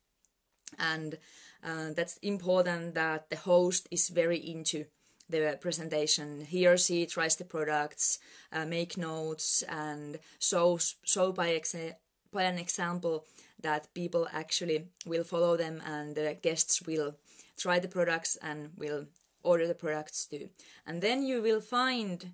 And 0.79 1.17
uh, 1.63 1.93
that's 1.95 2.17
important 2.17 2.95
that 2.95 3.29
the 3.29 3.35
host 3.35 3.87
is 3.91 4.09
very 4.09 4.37
into 4.37 4.85
the 5.29 5.57
presentation. 5.59 6.45
He 6.45 6.65
or 6.65 6.77
she 6.77 7.05
tries 7.05 7.35
the 7.35 7.45
products, 7.45 8.19
uh, 8.51 8.65
make 8.65 8.97
notes, 8.97 9.63
and 9.67 10.19
show 10.39 10.79
show 11.03 11.31
by 11.31 11.49
exa- 11.49 11.95
by 12.31 12.43
an 12.43 12.57
example 12.57 13.25
that 13.61 13.93
people 13.93 14.27
actually 14.31 14.85
will 15.05 15.23
follow 15.23 15.57
them 15.57 15.81
and 15.85 16.15
the 16.15 16.37
guests 16.41 16.81
will 16.81 17.15
try 17.57 17.79
the 17.79 17.87
products 17.87 18.37
and 18.41 18.71
will 18.77 19.05
order 19.43 19.67
the 19.67 19.75
products 19.75 20.25
too. 20.25 20.49
And 20.85 21.01
then 21.01 21.23
you 21.23 21.41
will 21.41 21.61
find 21.61 22.33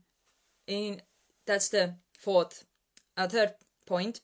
in 0.68 1.02
that's 1.46 1.70
the 1.70 1.96
fourth 2.18 2.66
uh, 3.18 3.28
third 3.28 3.54
point. 3.86 4.22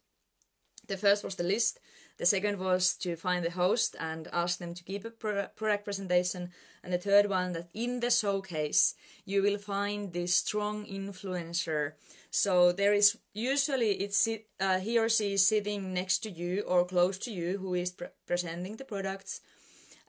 The 0.87 0.97
first 0.97 1.23
was 1.23 1.35
the 1.35 1.43
list. 1.43 1.79
The 2.19 2.25
second 2.25 2.59
was 2.59 2.95
to 2.97 3.15
find 3.15 3.45
the 3.45 3.51
host 3.51 3.95
and 3.97 4.27
ask 4.33 4.59
them 4.59 4.73
to 4.73 4.83
keep 4.83 5.05
a 5.05 5.09
product 5.11 5.85
presentation. 5.85 6.51
And 6.83 6.91
the 6.91 6.97
third 6.97 7.29
one 7.29 7.53
that 7.53 7.69
in 7.73 8.01
the 8.01 8.11
showcase, 8.11 8.93
you 9.25 9.41
will 9.41 9.57
find 9.57 10.11
this 10.11 10.35
strong 10.35 10.85
influencer. 10.85 11.93
So 12.29 12.73
there 12.73 12.93
is 12.93 13.17
usually 13.33 13.91
it's 13.91 14.27
uh, 14.59 14.79
he 14.79 14.99
or 14.99 15.07
she 15.07 15.33
is 15.33 15.47
sitting 15.47 15.93
next 15.93 16.19
to 16.19 16.29
you 16.29 16.61
or 16.67 16.85
close 16.85 17.17
to 17.19 17.31
you 17.31 17.57
who 17.57 17.73
is 17.73 17.91
pre 17.91 18.07
presenting 18.27 18.75
the 18.75 18.85
products. 18.85 19.39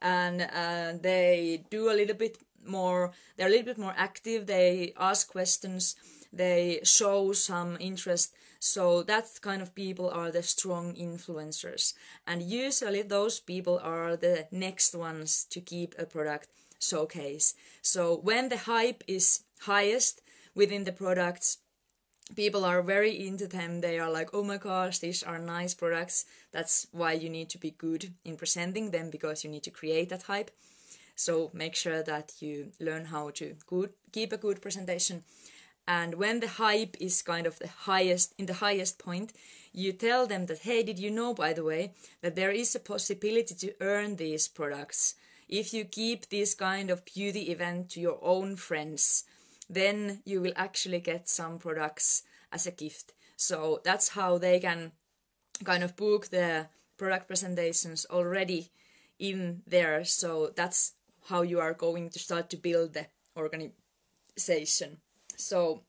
And 0.03 0.43
uh, 0.43 0.99
they 1.01 1.65
do 1.71 1.91
a 1.91 1.95
little 1.95 2.17
bit 2.17 2.39
more, 2.67 3.13
they're 3.37 3.47
a 3.47 3.51
little 3.51 3.67
bit 3.67 3.79
more 3.79 3.95
active. 3.97 4.47
They 4.47 4.95
ask 4.99 5.31
questions. 5.31 5.95
They 6.33 6.81
show 6.85 7.33
some 7.33 7.77
interest 7.81 8.35
so 8.61 9.03
that 9.05 9.41
kind 9.41 9.63
of 9.63 9.75
people 9.75 10.11
are 10.11 10.31
the 10.31 10.43
strong 10.43 10.95
influencers. 10.95 11.95
And 12.27 12.43
usually 12.43 13.03
those 13.03 13.41
people 13.41 13.81
are 13.83 14.17
the 14.17 14.47
next 14.53 14.95
ones 14.95 15.45
to 15.51 15.61
keep 15.61 15.95
a 15.99 16.05
product 16.05 16.49
showcase. 16.79 17.55
So 17.83 18.17
when 18.17 18.51
the 18.51 18.59
hype 18.59 19.03
is 19.09 19.45
highest 19.61 20.21
within 20.55 20.85
the 20.85 20.93
products, 20.93 21.59
people 22.37 22.65
are 22.65 22.83
very 22.83 23.27
into 23.27 23.47
them. 23.47 23.81
They 23.81 23.99
are 23.99 24.11
like, 24.11 24.31
oh 24.35 24.45
my 24.45 24.59
gosh, 24.59 24.99
these 24.99 25.23
are 25.23 25.39
nice 25.39 25.75
products. 25.75 26.27
That's 26.53 26.87
why 26.93 27.15
you 27.15 27.31
need 27.31 27.49
to 27.51 27.59
be 27.59 27.71
good 27.71 28.13
in 28.25 28.37
presenting 28.37 28.91
them 28.91 29.11
because 29.11 29.43
you 29.43 29.51
need 29.51 29.65
to 29.65 29.71
create 29.71 30.11
that 30.11 30.25
hype. 30.25 30.51
So 31.17 31.51
make 31.53 31.77
sure 31.77 32.03
that 32.03 32.33
you 32.41 32.73
learn 32.79 33.07
how 33.07 33.31
to 33.31 33.57
good, 33.67 33.91
keep 34.13 34.33
a 34.33 34.39
good 34.39 34.63
presentation 34.63 35.23
and 35.91 36.15
when 36.15 36.39
the 36.39 36.47
hype 36.47 36.97
is 37.01 37.21
kind 37.21 37.49
of 37.49 37.59
the 37.59 37.73
highest 37.91 38.33
in 38.39 38.47
the 38.47 38.61
highest 38.67 38.97
point 38.97 39.33
you 39.73 39.93
tell 39.93 40.25
them 40.25 40.47
that 40.47 40.61
hey 40.61 40.85
did 40.85 41.01
you 41.01 41.11
know 41.11 41.35
by 41.35 41.53
the 41.53 41.65
way 41.65 41.93
that 42.23 42.37
there 42.37 42.53
is 42.53 42.77
a 42.77 42.87
possibility 42.93 43.55
to 43.55 43.75
earn 43.81 44.17
these 44.17 44.47
products? 44.47 45.17
If 45.49 45.75
you 45.75 45.85
keep 45.85 46.29
this 46.29 46.55
kind 46.55 46.91
of 46.91 47.05
beauty 47.05 47.51
event 47.51 47.91
to 47.91 48.01
your 48.01 48.19
own 48.23 48.55
friends 48.55 49.25
then 49.69 50.23
you 50.25 50.41
will 50.41 50.53
actually 50.55 51.01
get 51.01 51.29
some 51.29 51.59
products 51.59 52.23
as 52.53 52.67
a 52.67 52.73
gift. 52.83 53.13
So 53.37 53.81
that's 53.85 54.11
how 54.11 54.39
they 54.39 54.61
can 54.61 54.93
kind 55.65 55.83
of 55.83 55.97
book 55.97 56.29
the 56.29 56.69
product 56.99 57.27
presentations 57.27 58.07
already 58.11 58.71
in 59.19 59.63
there. 59.67 60.05
So 60.05 60.53
that's 60.55 60.93
how 61.29 61.43
you 61.43 61.59
are 61.61 61.75
going 61.75 62.11
to 62.11 62.19
start 62.19 62.49
to 62.51 62.57
build 62.57 62.95
the 62.95 63.07
organization 63.37 64.99
so 65.41 65.83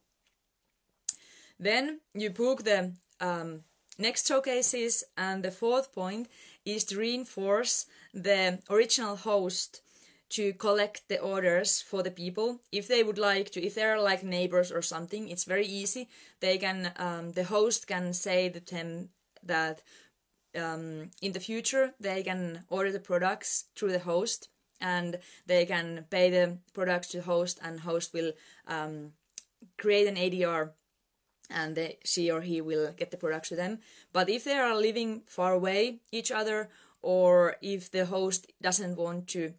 then 1.59 1.99
you 2.15 2.31
book 2.31 2.63
the 2.63 2.93
um, 3.19 3.63
next 3.99 4.27
showcases, 4.27 5.03
and 5.15 5.43
the 5.43 5.51
fourth 5.51 5.93
point 5.93 6.27
is 6.65 6.83
to 6.85 6.97
reinforce 6.97 7.85
the 8.13 8.59
original 8.69 9.15
host 9.15 9.81
to 10.29 10.53
collect 10.53 11.07
the 11.07 11.19
orders 11.19 11.81
for 11.81 12.01
the 12.01 12.11
people. 12.11 12.61
If 12.71 12.87
they 12.87 13.03
would 13.03 13.17
like 13.17 13.51
to 13.51 13.61
if 13.61 13.75
they're 13.75 13.99
like 13.99 14.23
neighbors 14.23 14.71
or 14.71 14.81
something 14.81 15.29
it's 15.29 15.43
very 15.43 15.67
easy. 15.67 16.07
They 16.39 16.57
can 16.57 16.93
um, 16.97 17.33
the 17.33 17.43
host 17.43 17.87
can 17.87 18.13
say 18.13 18.49
to 18.49 18.59
them 18.59 19.09
that 19.43 19.83
um, 20.55 21.11
in 21.21 21.33
the 21.33 21.39
future 21.39 21.93
they 21.99 22.23
can 22.23 22.63
order 22.69 22.91
the 22.91 22.99
products 22.99 23.65
through 23.75 23.91
the 23.91 23.99
host 23.99 24.49
and 24.79 25.19
they 25.45 25.65
can 25.65 26.05
pay 26.09 26.29
the 26.29 26.57
products 26.73 27.09
to 27.09 27.21
host 27.21 27.59
and 27.61 27.81
host 27.81 28.13
will 28.13 28.31
um, 28.67 29.11
create 29.81 30.07
an 30.07 30.15
ADR 30.15 30.71
and 31.49 31.75
they, 31.75 31.97
she 32.05 32.31
or 32.31 32.41
he 32.41 32.61
will 32.61 32.93
get 32.93 33.11
the 33.11 33.17
products 33.17 33.49
to 33.49 33.55
them. 33.55 33.79
But 34.13 34.29
if 34.29 34.43
they 34.43 34.57
are 34.57 34.75
living 34.75 35.23
far 35.25 35.53
away 35.53 35.99
each 36.11 36.31
other 36.31 36.69
or 37.01 37.55
if 37.61 37.91
the 37.91 38.05
host 38.05 38.51
doesn't 38.61 38.95
want 38.97 39.27
to 39.29 39.53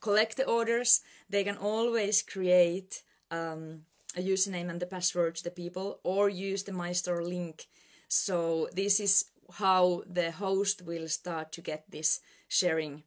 collect 0.00 0.36
the 0.36 0.46
orders, 0.46 1.00
they 1.30 1.44
can 1.44 1.56
always 1.56 2.22
create 2.22 3.02
um, 3.30 3.82
a 4.16 4.20
username 4.20 4.68
and 4.68 4.80
the 4.80 4.86
password 4.86 5.36
to 5.36 5.44
the 5.44 5.50
people 5.62 6.00
or 6.02 6.28
use 6.28 6.64
the 6.64 6.72
MyStore 6.72 7.26
link. 7.26 7.66
So 8.08 8.68
this 8.74 9.00
is 9.00 9.26
how 9.54 10.02
the 10.06 10.30
host 10.32 10.82
will 10.82 11.08
start 11.08 11.52
to 11.52 11.60
get 11.60 11.84
this 11.90 12.20
sharing 12.48 13.04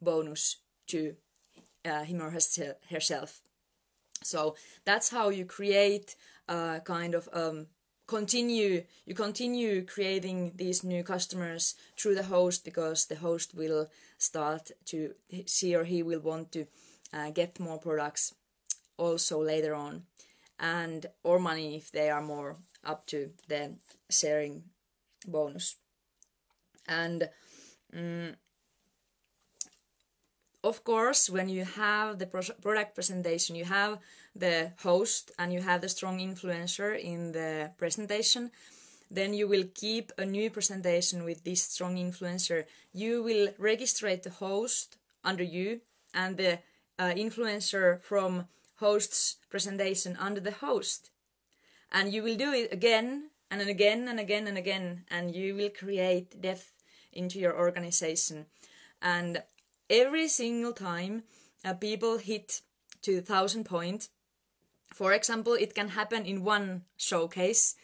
bonus 0.00 0.56
to 0.88 1.16
uh, 1.84 2.04
him 2.04 2.20
or 2.20 2.30
herself. 2.30 3.40
So 4.28 4.56
that's 4.84 5.10
how 5.10 5.30
you 5.30 5.44
create 5.44 6.16
a 6.48 6.80
kind 6.84 7.14
of 7.14 7.28
um, 7.32 7.66
continue 8.06 8.82
you 9.04 9.14
continue 9.14 9.84
creating 9.84 10.52
these 10.56 10.82
new 10.82 11.02
customers 11.02 11.74
through 11.98 12.14
the 12.14 12.22
host 12.22 12.64
because 12.64 13.06
the 13.06 13.16
host 13.16 13.54
will 13.54 13.90
start 14.16 14.70
to 14.86 15.14
she 15.46 15.74
or 15.74 15.84
he 15.84 16.02
will 16.02 16.20
want 16.20 16.50
to 16.52 16.66
uh, 17.12 17.30
get 17.30 17.60
more 17.60 17.78
products 17.78 18.34
also 18.96 19.42
later 19.42 19.74
on 19.74 20.02
and 20.58 21.06
or 21.22 21.38
money 21.38 21.76
if 21.76 21.92
they 21.92 22.10
are 22.10 22.22
more 22.22 22.56
up 22.84 23.06
to 23.06 23.30
the 23.48 23.74
sharing 24.10 24.62
bonus. 25.26 25.76
And 26.86 27.28
um, 27.94 28.34
of 30.68 30.84
course, 30.84 31.30
when 31.30 31.48
you 31.48 31.64
have 31.64 32.18
the 32.18 32.26
product 32.26 32.94
presentation, 32.94 33.56
you 33.56 33.64
have 33.64 33.98
the 34.36 34.72
host 34.82 35.32
and 35.38 35.52
you 35.52 35.60
have 35.60 35.80
the 35.80 35.88
strong 35.88 36.18
influencer 36.18 36.98
in 36.98 37.32
the 37.32 37.70
presentation, 37.78 38.50
then 39.10 39.32
you 39.32 39.48
will 39.48 39.64
keep 39.74 40.12
a 40.18 40.24
new 40.24 40.50
presentation 40.50 41.24
with 41.24 41.42
this 41.44 41.62
strong 41.62 41.96
influencer. 41.96 42.64
You 42.92 43.22
will 43.22 43.48
register 43.58 44.14
the 44.16 44.30
host 44.30 44.96
under 45.24 45.42
you 45.42 45.80
and 46.14 46.36
the 46.36 46.58
uh, 46.98 47.12
influencer 47.16 48.02
from 48.02 48.46
host's 48.76 49.36
presentation 49.50 50.16
under 50.20 50.40
the 50.40 50.52
host. 50.52 51.10
And 51.90 52.12
you 52.12 52.22
will 52.22 52.36
do 52.36 52.52
it 52.52 52.72
again 52.72 53.30
and 53.50 53.62
again 53.62 54.08
and 54.08 54.20
again 54.20 54.46
and 54.46 54.58
again, 54.58 55.04
and 55.10 55.34
you 55.34 55.54
will 55.54 55.70
create 55.70 56.40
depth 56.40 56.72
into 57.12 57.38
your 57.38 57.58
organization. 57.58 58.46
And 59.00 59.42
every 59.90 60.28
single 60.28 60.72
time 60.72 61.24
uh, 61.64 61.74
people 61.74 62.18
hit 62.18 62.60
to 63.02 63.16
the 63.16 63.22
thousand 63.22 63.64
point, 63.64 64.08
for 64.92 65.12
example, 65.12 65.54
it 65.54 65.74
can 65.74 65.88
happen 65.88 66.24
in 66.24 66.44
one 66.44 66.82
showcase. 66.96 67.74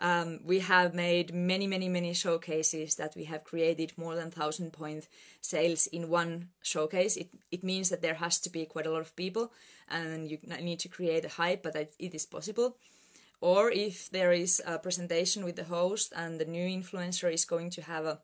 Um, 0.00 0.40
we 0.44 0.60
have 0.60 0.94
made 0.94 1.34
many, 1.34 1.66
many, 1.66 1.88
many 1.88 2.14
showcases 2.14 2.94
that 2.96 3.14
we 3.16 3.24
have 3.24 3.42
created 3.42 3.92
more 3.96 4.14
than 4.14 4.30
thousand 4.30 4.72
point 4.72 5.08
sales 5.40 5.88
in 5.88 6.08
one 6.08 6.50
showcase. 6.62 7.16
It 7.16 7.30
it 7.50 7.64
means 7.64 7.88
that 7.88 8.02
there 8.02 8.14
has 8.14 8.38
to 8.40 8.50
be 8.50 8.64
quite 8.64 8.86
a 8.86 8.90
lot 8.90 9.00
of 9.00 9.16
people, 9.16 9.52
and 9.88 10.30
you 10.30 10.38
need 10.60 10.78
to 10.80 10.88
create 10.88 11.24
a 11.24 11.28
hype, 11.42 11.62
but 11.62 11.74
it 11.76 12.14
is 12.14 12.26
possible. 12.26 12.76
Or 13.40 13.70
if 13.70 14.10
there 14.10 14.32
is 14.32 14.62
a 14.66 14.78
presentation 14.78 15.44
with 15.44 15.56
the 15.56 15.64
host 15.64 16.12
and 16.14 16.40
the 16.40 16.44
new 16.44 16.66
influencer 16.68 17.32
is 17.32 17.44
going 17.44 17.70
to 17.70 17.82
have 17.82 18.04
a 18.04 18.20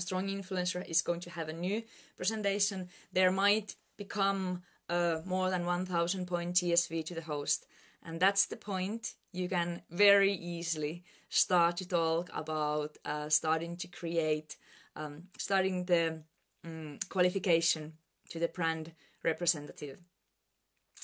a 0.00 0.06
strong 0.08 0.28
influencer 0.28 0.82
is 0.88 1.02
going 1.02 1.20
to 1.20 1.30
have 1.30 1.48
a 1.48 1.60
new 1.66 1.82
presentation, 2.16 2.88
there 3.12 3.30
might 3.30 3.76
become 3.96 4.62
uh, 4.88 5.18
more 5.24 5.50
than 5.50 5.66
1000 5.66 6.26
point 6.26 6.56
TSV 6.56 7.04
to 7.04 7.14
the 7.14 7.28
host. 7.32 7.66
And 8.02 8.18
that's 8.18 8.46
the 8.46 8.56
point. 8.56 9.14
You 9.32 9.48
can 9.48 9.82
very 9.90 10.32
easily 10.32 11.04
start 11.28 11.76
to 11.76 11.86
talk 11.86 12.30
about 12.34 12.96
uh, 13.04 13.28
starting 13.28 13.76
to 13.76 13.88
create, 13.88 14.56
um, 14.96 15.24
starting 15.38 15.84
the 15.84 16.22
um, 16.64 16.98
qualification 17.08 17.92
to 18.30 18.38
the 18.38 18.48
brand 18.48 18.92
representative. 19.22 19.98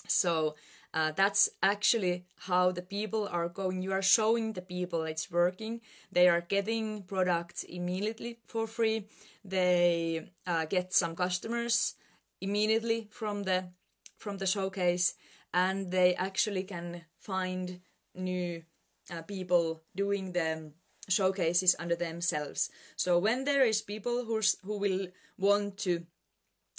So 0.09 0.55
uh, 0.97 1.13
that's 1.13 1.51
actually 1.63 2.25
how 2.49 2.73
the 2.73 2.81
people 2.81 3.29
are 3.31 3.51
going. 3.51 3.83
You 3.83 3.93
are 3.93 4.01
showing 4.01 4.55
the 4.55 4.63
people 4.63 5.03
it's 5.03 5.31
working. 5.31 5.83
They 6.11 6.27
are 6.27 6.41
getting 6.41 7.03
products 7.03 7.65
immediately 7.65 8.39
for 8.47 8.67
free. 8.67 9.07
They 9.45 10.31
uh, 10.47 10.65
get 10.65 10.95
some 10.95 11.15
customers 11.15 11.97
immediately 12.41 13.09
from 13.11 13.43
the 13.43 13.73
from 14.17 14.39
the 14.39 14.47
showcase, 14.47 15.17
and 15.53 15.91
they 15.91 16.15
actually 16.15 16.65
can 16.65 17.05
find 17.21 17.81
new 18.15 18.63
uh, 19.11 19.21
people 19.21 19.83
doing 19.95 20.33
the 20.33 20.73
showcases 21.11 21.77
under 21.79 21.97
themselves. 21.97 22.71
So 22.97 23.19
when 23.19 23.45
there 23.45 23.67
is 23.67 23.83
people 23.83 24.25
who 24.25 24.41
who 24.65 24.79
will 24.79 25.09
want 25.37 25.77
to 25.85 26.07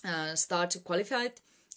uh, 0.03 0.34
start 0.34 0.71
to 0.71 0.80
qualify 0.80 1.27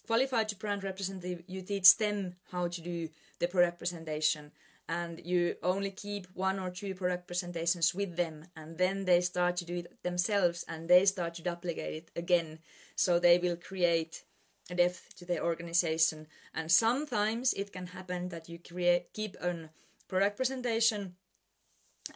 qualified 0.05 0.49
to 0.49 0.55
brand 0.55 0.83
representative, 0.83 1.43
you 1.47 1.61
teach 1.61 1.97
them 1.97 2.35
how 2.51 2.67
to 2.67 2.81
do 2.81 3.09
the 3.39 3.47
product 3.47 3.77
presentation. 3.77 4.51
And 4.89 5.21
you 5.23 5.55
only 5.63 5.91
keep 5.91 6.27
one 6.33 6.59
or 6.59 6.69
two 6.69 6.93
product 6.95 7.27
presentations 7.27 7.95
with 7.95 8.17
them 8.17 8.45
and 8.57 8.77
then 8.77 9.05
they 9.05 9.21
start 9.21 9.55
to 9.57 9.65
do 9.65 9.77
it 9.77 10.03
themselves 10.03 10.65
and 10.67 10.89
they 10.89 11.05
start 11.05 11.35
to 11.35 11.43
duplicate 11.43 11.93
it 11.95 12.11
again. 12.15 12.59
So 12.95 13.17
they 13.17 13.37
will 13.37 13.55
create 13.55 14.23
a 14.69 14.75
depth 14.75 15.15
to 15.17 15.25
their 15.25 15.45
organization. 15.45 16.27
And 16.53 16.69
sometimes 16.69 17.53
it 17.53 17.71
can 17.71 17.87
happen 17.87 18.29
that 18.29 18.49
you 18.49 18.59
create 18.59 19.13
keep 19.13 19.35
a 19.35 19.69
product 20.09 20.35
presentation 20.35 21.15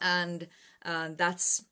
and 0.02 0.48
uh, 0.84 1.10
that's 1.16 1.64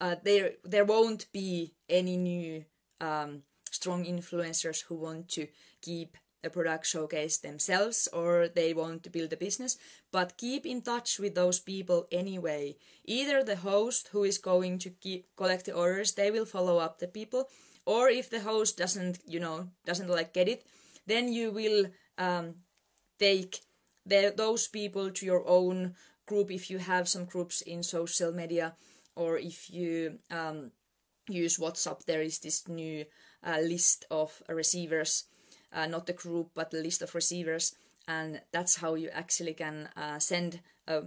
uh, 0.00 0.16
there 0.24 0.52
there 0.64 0.84
won't 0.84 1.26
be 1.32 1.74
any 1.88 2.16
new 2.16 2.64
um, 3.00 3.42
strong 3.82 4.04
influencers 4.04 4.84
who 4.86 4.94
want 4.94 5.28
to 5.28 5.48
keep 5.80 6.16
a 6.44 6.50
product 6.50 6.86
showcase 6.86 7.38
themselves 7.38 8.08
or 8.12 8.48
they 8.48 8.72
want 8.72 9.02
to 9.02 9.10
build 9.10 9.32
a 9.32 9.36
business 9.46 9.76
but 10.12 10.38
keep 10.38 10.64
in 10.64 10.80
touch 10.82 11.18
with 11.18 11.34
those 11.34 11.58
people 11.58 12.06
anyway. 12.12 12.76
Either 13.04 13.42
the 13.42 13.56
host 13.56 14.08
who 14.12 14.22
is 14.22 14.38
going 14.38 14.78
to 14.78 14.90
keep, 14.90 15.26
collect 15.36 15.64
the 15.66 15.74
orders 15.74 16.12
they 16.12 16.30
will 16.30 16.46
follow 16.46 16.78
up 16.78 16.98
the 16.98 17.08
people 17.08 17.48
or 17.84 18.08
if 18.08 18.30
the 18.30 18.40
host 18.40 18.78
doesn't 18.78 19.18
you 19.26 19.40
know 19.40 19.68
doesn't 19.84 20.10
like 20.16 20.32
get 20.32 20.48
it 20.48 20.62
then 21.06 21.32
you 21.32 21.50
will 21.50 21.86
um, 22.18 22.54
take 23.18 23.58
the, 24.06 24.32
those 24.36 24.68
people 24.68 25.10
to 25.10 25.26
your 25.26 25.44
own 25.48 25.94
group 26.26 26.52
if 26.52 26.70
you 26.70 26.78
have 26.78 27.08
some 27.08 27.24
groups 27.24 27.62
in 27.62 27.82
social 27.82 28.30
media 28.32 28.74
or 29.16 29.38
if 29.38 29.70
you 29.70 30.18
um, 30.30 30.70
use 31.28 31.58
whatsapp. 31.58 32.04
There 32.04 32.22
is 32.22 32.38
this 32.38 32.68
new 32.68 33.04
uh, 33.44 33.58
list 33.58 34.04
of 34.10 34.42
receivers 34.48 35.24
uh, 35.72 35.86
not 35.86 36.06
the 36.06 36.12
group 36.12 36.50
but 36.54 36.70
the 36.70 36.82
list 36.82 37.02
of 37.02 37.14
receivers. 37.14 37.74
And 38.06 38.40
that's 38.52 38.76
how 38.76 38.94
you 38.94 39.08
actually 39.10 39.54
can 39.54 39.88
uh, 39.96 40.18
send 40.18 40.60
a 40.86 41.04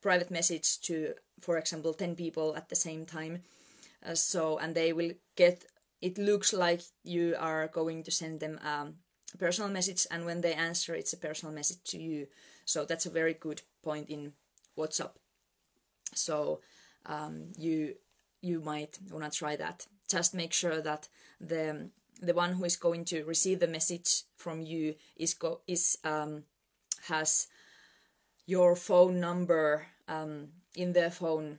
private 0.00 0.30
message 0.30 0.80
to 0.82 1.14
for 1.40 1.58
example 1.58 1.94
10 1.94 2.16
people 2.16 2.56
at 2.56 2.68
the 2.68 2.76
same 2.76 3.06
time. 3.06 3.42
Uh, 4.04 4.14
so 4.14 4.58
and 4.58 4.74
they 4.74 4.92
will 4.92 5.12
get 5.36 5.64
it 6.00 6.18
looks 6.18 6.52
like 6.52 6.82
you 7.02 7.34
are 7.38 7.68
going 7.68 8.04
to 8.04 8.10
send 8.10 8.40
them 8.40 8.58
a 8.58 8.92
personal 9.38 9.70
message 9.70 10.06
and 10.10 10.24
when 10.24 10.40
they 10.40 10.54
answer 10.54 10.94
it's 10.94 11.12
a 11.12 11.16
personal 11.16 11.54
message 11.54 11.82
to 11.84 11.98
you. 11.98 12.26
So 12.64 12.84
that's 12.84 13.06
a 13.06 13.10
very 13.10 13.34
good 13.34 13.62
point 13.82 14.08
in 14.08 14.32
whatsapp. 14.76 15.12
So 16.14 16.60
um, 17.06 17.52
you 17.58 17.94
you 18.40 18.60
might 18.60 18.98
want 19.10 19.30
to 19.30 19.38
try 19.38 19.56
that 19.56 19.86
just 20.08 20.34
make 20.34 20.52
sure 20.52 20.80
that 20.80 21.08
the 21.40 21.90
the 22.20 22.34
one 22.34 22.54
who 22.54 22.64
is 22.64 22.76
going 22.76 23.04
to 23.04 23.24
receive 23.24 23.60
the 23.60 23.68
message 23.68 24.22
from 24.36 24.60
you 24.62 24.94
is 25.16 25.34
go 25.34 25.60
is 25.66 25.98
um, 26.04 26.44
has 27.08 27.46
your 28.46 28.74
phone 28.74 29.20
number 29.20 29.86
um, 30.08 30.48
in 30.74 30.92
their 30.92 31.10
phone 31.10 31.58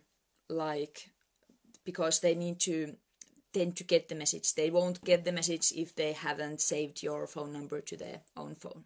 like 0.49 1.09
because 1.85 2.19
they 2.19 2.35
need 2.35 2.59
to 2.59 2.95
tend 3.53 3.75
to 3.77 3.83
get 3.83 4.09
the 4.09 4.15
message. 4.15 4.53
They 4.53 4.69
won't 4.69 5.03
get 5.03 5.25
the 5.25 5.31
message 5.31 5.71
if 5.75 5.95
they 5.95 6.13
haven't 6.13 6.61
saved 6.61 7.01
your 7.01 7.25
phone 7.27 7.53
number 7.53 7.81
to 7.81 7.97
their 7.97 8.21
own 8.37 8.55
phone. 8.55 8.83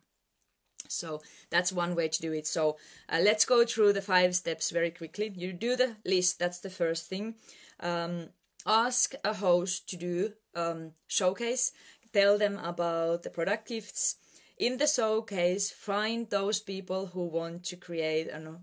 So 0.88 1.22
that's 1.50 1.72
one 1.72 1.96
way 1.96 2.08
to 2.08 2.22
do 2.22 2.34
it. 2.34 2.48
So 2.48 2.78
uh, 3.10 3.20
let's 3.22 3.46
go 3.46 3.66
through 3.66 3.94
the 3.94 4.02
five 4.02 4.36
steps 4.36 4.70
very 4.70 4.92
quickly. 4.92 5.34
You 5.36 5.54
do 5.54 5.76
the 5.76 5.96
list. 6.06 6.40
That's 6.40 6.60
the 6.60 6.70
first 6.70 7.10
thing. 7.10 7.36
Um, 7.80 8.30
ask 8.66 9.14
a 9.24 9.34
host 9.34 9.90
to 9.90 9.98
do 9.98 10.34
um, 10.56 10.92
showcase 11.08 11.72
tell 12.14 12.38
them 12.38 12.60
about 12.60 13.24
the 13.24 13.30
product 13.30 13.68
gifts. 13.68 14.18
In 14.58 14.78
the 14.78 14.88
showcase 14.88 15.72
find 15.72 16.30
those 16.30 16.60
people 16.60 17.08
who 17.08 17.26
want 17.26 17.66
to 17.66 17.76
create 17.76 18.30
an 18.30 18.60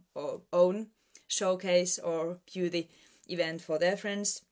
own 0.52 0.86
showcase 1.26 1.98
or 1.98 2.38
beauty 2.52 2.88
event 3.28 3.60
for 3.60 3.78
their 3.78 3.96
friends. 3.96 4.42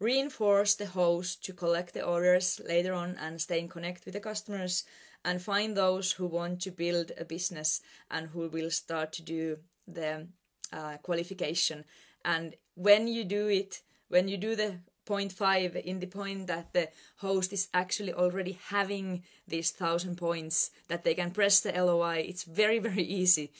Reinforce 0.00 0.74
the 0.74 0.86
host 0.86 1.44
to 1.44 1.52
collect 1.52 1.94
the 1.94 2.04
orders 2.04 2.60
later 2.66 2.92
on 2.92 3.16
and 3.20 3.40
stay 3.40 3.60
in 3.60 3.68
connect 3.68 4.04
with 4.04 4.14
the 4.14 4.20
customers. 4.20 4.84
And 5.22 5.42
find 5.42 5.76
those 5.76 6.12
who 6.12 6.26
want 6.26 6.62
to 6.62 6.70
build 6.70 7.12
a 7.18 7.26
business 7.26 7.82
and 8.10 8.28
who 8.28 8.48
will 8.48 8.70
start 8.70 9.12
to 9.12 9.22
do 9.22 9.58
the 9.86 10.28
uh, 10.72 10.96
qualification. 11.02 11.84
And 12.24 12.54
when 12.74 13.06
you 13.06 13.24
do 13.24 13.48
it 13.48 13.82
when 14.10 14.26
you 14.26 14.36
do 14.36 14.56
the 14.56 14.74
point 15.04 15.32
five 15.32 15.76
in 15.76 16.00
the 16.00 16.06
point 16.06 16.46
that 16.46 16.72
the 16.72 16.88
host 17.16 17.52
is 17.52 17.68
actually 17.72 18.12
already 18.12 18.58
having 18.68 19.22
these 19.48 19.70
thousand 19.70 20.16
points 20.16 20.70
that 20.88 21.04
they 21.04 21.14
can 21.14 21.30
press 21.30 21.60
the 21.60 21.72
LOI, 21.72 22.24
it's 22.28 22.44
very, 22.44 22.78
very 22.78 23.02
easy 23.02 23.52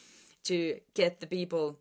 to 0.45 0.81
get 0.95 1.21
the 1.21 1.27
people 1.27 1.79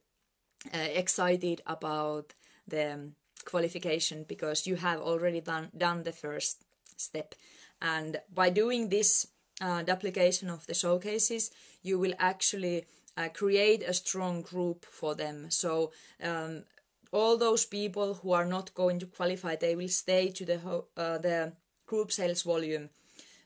uh, 0.74 0.78
excited 0.78 1.62
about 1.66 2.34
the 2.68 3.12
qualification 3.46 4.26
because 4.28 4.68
you 4.68 4.76
have 4.76 5.00
already 5.00 5.42
done, 5.42 5.70
done 5.78 6.04
the 6.04 6.12
first 6.12 6.64
step. 6.98 7.36
And 7.82 8.20
by 8.34 8.50
doing 8.50 8.90
this 8.90 9.28
uh, 9.62 9.84
duplication 9.84 10.50
of 10.50 10.68
the 10.68 10.74
showcases, 10.74 11.52
you 11.82 11.98
will 12.00 12.14
actually 12.20 12.86
uh, 13.18 13.30
create 13.30 13.84
a 13.84 13.94
strong 13.94 14.42
group 14.42 14.86
for 14.86 15.16
them. 15.16 15.50
So 15.50 15.92
um, 16.24 16.64
all 17.12 17.38
those 17.38 17.66
people 17.66 18.16
who 18.16 18.32
are 18.32 18.46
not 18.46 18.74
going 18.74 19.00
to 19.00 19.06
qualify, 19.06 19.56
they 19.56 19.76
will 19.76 19.90
stay 19.90 20.30
to 20.32 20.46
the 20.46 20.60
uh, 20.98 21.18
the 21.18 21.54
group 21.86 22.12
sales 22.12 22.44
volume. 22.44 22.90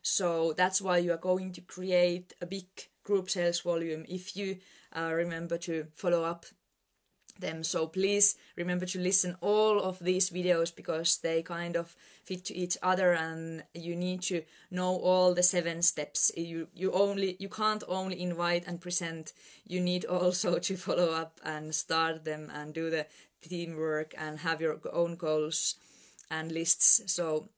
So 0.01 0.53
that's 0.53 0.81
why 0.81 0.97
you 0.97 1.13
are 1.13 1.17
going 1.31 1.53
to 1.53 1.61
create 1.61 2.33
a 2.41 2.45
big 2.45 2.65
group 3.03 3.29
sales 3.29 3.61
volume 3.61 4.05
if 4.09 4.35
you 4.35 4.57
uh, 4.95 5.11
remember 5.13 5.57
to 5.57 5.87
follow 5.95 6.23
up 6.23 6.45
them. 7.39 7.63
So 7.63 7.87
please 7.87 8.35
remember 8.55 8.85
to 8.85 8.99
listen 8.99 9.35
all 9.41 9.79
of 9.79 9.99
these 9.99 10.29
videos 10.29 10.75
because 10.75 11.17
they 11.17 11.41
kind 11.41 11.75
of 11.75 11.95
fit 12.23 12.45
to 12.45 12.55
each 12.55 12.77
other 12.81 13.13
and 13.13 13.63
you 13.73 13.95
need 13.95 14.21
to 14.23 14.43
know 14.71 14.95
all 14.97 15.33
the 15.33 15.43
seven 15.43 15.81
steps. 15.81 16.31
You 16.35 16.67
you 16.73 16.91
only 16.91 17.35
you 17.39 17.49
can't 17.49 17.83
only 17.87 18.21
invite 18.21 18.67
and 18.67 18.81
present. 18.81 19.33
You 19.65 19.81
need 19.81 20.05
also 20.05 20.59
to 20.67 20.77
follow 20.77 21.11
up 21.11 21.39
and 21.43 21.73
start 21.75 22.23
them 22.23 22.51
and 22.53 22.73
do 22.73 22.89
the 22.89 23.07
teamwork 23.41 24.13
and 24.17 24.39
have 24.39 24.61
your 24.61 24.79
own 24.91 25.15
goals 25.15 25.75
and 26.31 26.51
lists. 26.51 27.01
So 27.07 27.49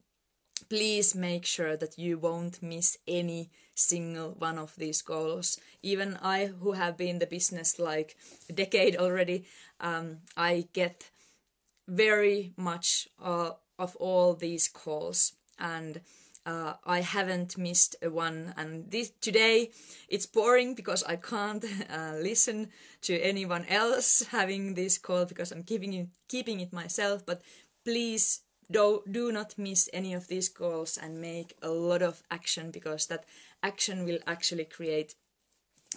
please 0.70 1.16
make 1.16 1.46
sure 1.46 1.78
that 1.78 1.98
you 1.98 2.18
won't 2.18 2.64
miss 2.64 2.98
any 3.08 3.50
single 3.76 4.32
one 4.40 4.58
of 4.58 4.76
these 4.76 5.02
goals. 5.02 5.60
Even 5.84 6.18
I, 6.22 6.48
who 6.48 6.72
have 6.72 6.98
been 6.98 7.10
in 7.10 7.20
the 7.20 7.28
business 7.28 7.78
like 7.78 8.16
a 8.50 8.54
decade 8.54 8.96
already, 8.96 9.46
um, 9.80 10.18
I 10.36 10.68
get 10.74 11.12
very 11.88 12.54
much 12.58 13.08
uh, 13.24 13.52
of 13.78 13.96
all 13.98 14.34
these 14.34 14.68
calls 14.68 15.34
and 15.60 16.02
uh, 16.46 16.74
I 16.86 17.02
haven't 17.02 17.58
missed 17.58 17.96
a 18.02 18.10
one. 18.10 18.54
And 18.58 18.90
this 18.92 19.12
today 19.22 19.72
it's 20.08 20.26
boring 20.26 20.76
because 20.76 21.04
I 21.04 21.16
can't 21.16 21.66
uh, 21.90 22.14
listen 22.22 22.70
to 23.02 23.20
anyone 23.20 23.66
else 23.66 24.26
having 24.32 24.76
this 24.76 24.98
call 24.98 25.26
because 25.26 25.52
I'm 25.52 25.64
keeping 25.64 25.94
it 25.94 26.08
keeping 26.28 26.60
it 26.60 26.74
myself. 26.74 27.26
But 27.26 27.42
please 27.84 28.42
do 28.72 29.04
do 29.10 29.32
not 29.32 29.58
miss 29.58 29.90
any 29.94 30.14
of 30.14 30.28
these 30.28 30.50
calls 30.50 30.98
and 30.98 31.22
make 31.22 31.56
a 31.62 31.70
lot 31.70 32.02
of 32.02 32.24
action 32.32 32.72
because 32.72 33.08
that 33.08 33.26
action 33.62 34.06
will 34.06 34.20
actually 34.28 34.66
create 34.66 35.16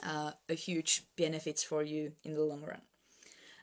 uh, 0.02 0.32
a 0.48 0.54
huge 0.54 1.02
benefits 1.16 1.64
for 1.64 1.82
you 1.82 2.12
in 2.24 2.34
the 2.34 2.42
long 2.42 2.62
run. 2.62 2.82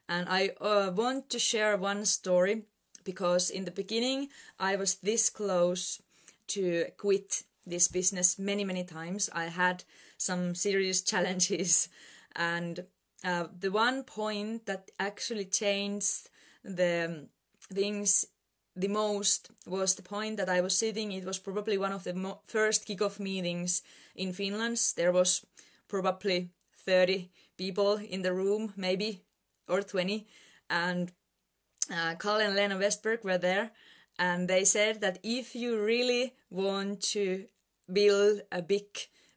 And 0.07 0.27
I 0.29 0.51
uh, 0.61 0.91
want 0.93 1.29
to 1.29 1.39
share 1.39 1.77
one 1.77 2.05
story 2.05 2.63
because 3.03 3.49
in 3.49 3.65
the 3.65 3.71
beginning 3.71 4.29
I 4.59 4.75
was 4.75 4.95
this 4.95 5.29
close 5.29 6.01
to 6.47 6.85
quit 6.97 7.43
this 7.65 7.87
business 7.87 8.37
many 8.37 8.63
many 8.63 8.83
times. 8.83 9.29
I 9.33 9.45
had 9.45 9.83
some 10.17 10.55
serious 10.55 11.01
challenges, 11.11 11.89
and 12.35 12.85
uh, 13.23 13.47
the 13.59 13.71
one 13.71 14.03
point 14.03 14.65
that 14.65 14.91
actually 14.99 15.45
changed 15.45 16.29
the 16.63 17.27
things 17.73 18.25
the 18.75 18.87
most 18.87 19.51
was 19.65 19.95
the 19.95 20.01
point 20.01 20.37
that 20.37 20.49
I 20.49 20.61
was 20.61 20.77
sitting. 20.77 21.11
It 21.11 21.25
was 21.25 21.39
probably 21.39 21.77
one 21.77 21.93
of 21.93 22.03
the 22.03 22.13
mo- 22.13 22.41
first 22.45 22.87
kickoff 22.87 23.19
meetings 23.19 23.81
in 24.15 24.33
Finland. 24.33 24.77
There 24.95 25.11
was 25.11 25.45
probably 25.87 26.49
30 26.85 27.29
people 27.57 27.97
in 27.97 28.21
the 28.21 28.33
room, 28.33 28.73
maybe, 28.75 29.21
or 29.67 29.81
20. 29.81 30.27
And 30.69 31.11
uh, 31.91 32.15
Carl 32.15 32.41
and 32.41 32.55
Lena 32.55 32.75
Westberg 32.75 33.23
were 33.23 33.37
there. 33.37 33.71
And 34.17 34.47
they 34.47 34.65
said 34.65 35.01
that 35.01 35.19
if 35.23 35.55
you 35.55 35.81
really 35.81 36.33
want 36.49 37.01
to 37.13 37.45
build 37.91 38.41
a 38.51 38.61
big 38.61 38.85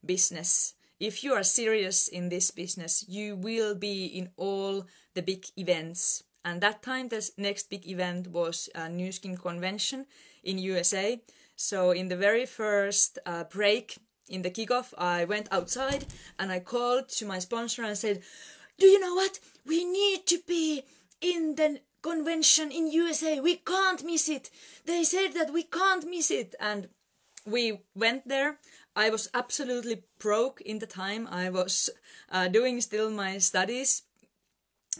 business, 0.04 0.74
if 1.00 1.22
you 1.22 1.32
are 1.32 1.44
serious 1.44 2.08
in 2.08 2.28
this 2.28 2.50
business, 2.50 3.04
you 3.08 3.36
will 3.36 3.74
be 3.74 4.06
in 4.06 4.30
all 4.36 4.84
the 5.14 5.22
big 5.22 5.46
events 5.56 6.24
and 6.48 6.62
that 6.62 6.82
time, 6.82 7.08
the 7.08 7.30
next 7.36 7.68
big 7.68 7.86
event 7.86 8.28
was 8.28 8.70
a 8.74 8.88
Nu 8.88 9.12
Skin 9.12 9.36
convention 9.36 10.06
in 10.42 10.56
USA. 10.56 11.20
So 11.56 11.90
in 11.90 12.08
the 12.08 12.16
very 12.16 12.46
first 12.46 13.18
uh, 13.26 13.44
break 13.44 13.98
in 14.28 14.40
the 14.40 14.50
kickoff, 14.50 14.94
I 14.96 15.26
went 15.26 15.48
outside 15.52 16.06
and 16.38 16.50
I 16.50 16.60
called 16.60 17.10
to 17.10 17.26
my 17.26 17.38
sponsor 17.38 17.82
and 17.82 17.98
said, 17.98 18.22
"Do 18.78 18.86
you 18.86 18.98
know 18.98 19.14
what? 19.14 19.40
We 19.66 19.84
need 19.84 20.26
to 20.28 20.38
be 20.46 20.84
in 21.20 21.56
the 21.56 21.80
convention 22.00 22.72
in 22.72 22.92
USA. 22.92 23.40
We 23.40 23.56
can't 23.56 24.02
miss 24.02 24.30
it. 24.30 24.48
They 24.86 25.04
said 25.04 25.34
that 25.34 25.52
we 25.52 25.64
can't 25.64 26.08
miss 26.08 26.30
it." 26.30 26.54
And 26.58 26.88
we 27.44 27.80
went 27.94 28.26
there. 28.26 28.58
I 28.96 29.10
was 29.10 29.28
absolutely 29.34 30.04
broke 30.18 30.62
in 30.62 30.78
the 30.78 30.86
time. 30.86 31.28
I 31.30 31.50
was 31.50 31.90
uh, 32.32 32.48
doing 32.48 32.80
still 32.80 33.10
my 33.10 33.36
studies, 33.36 34.04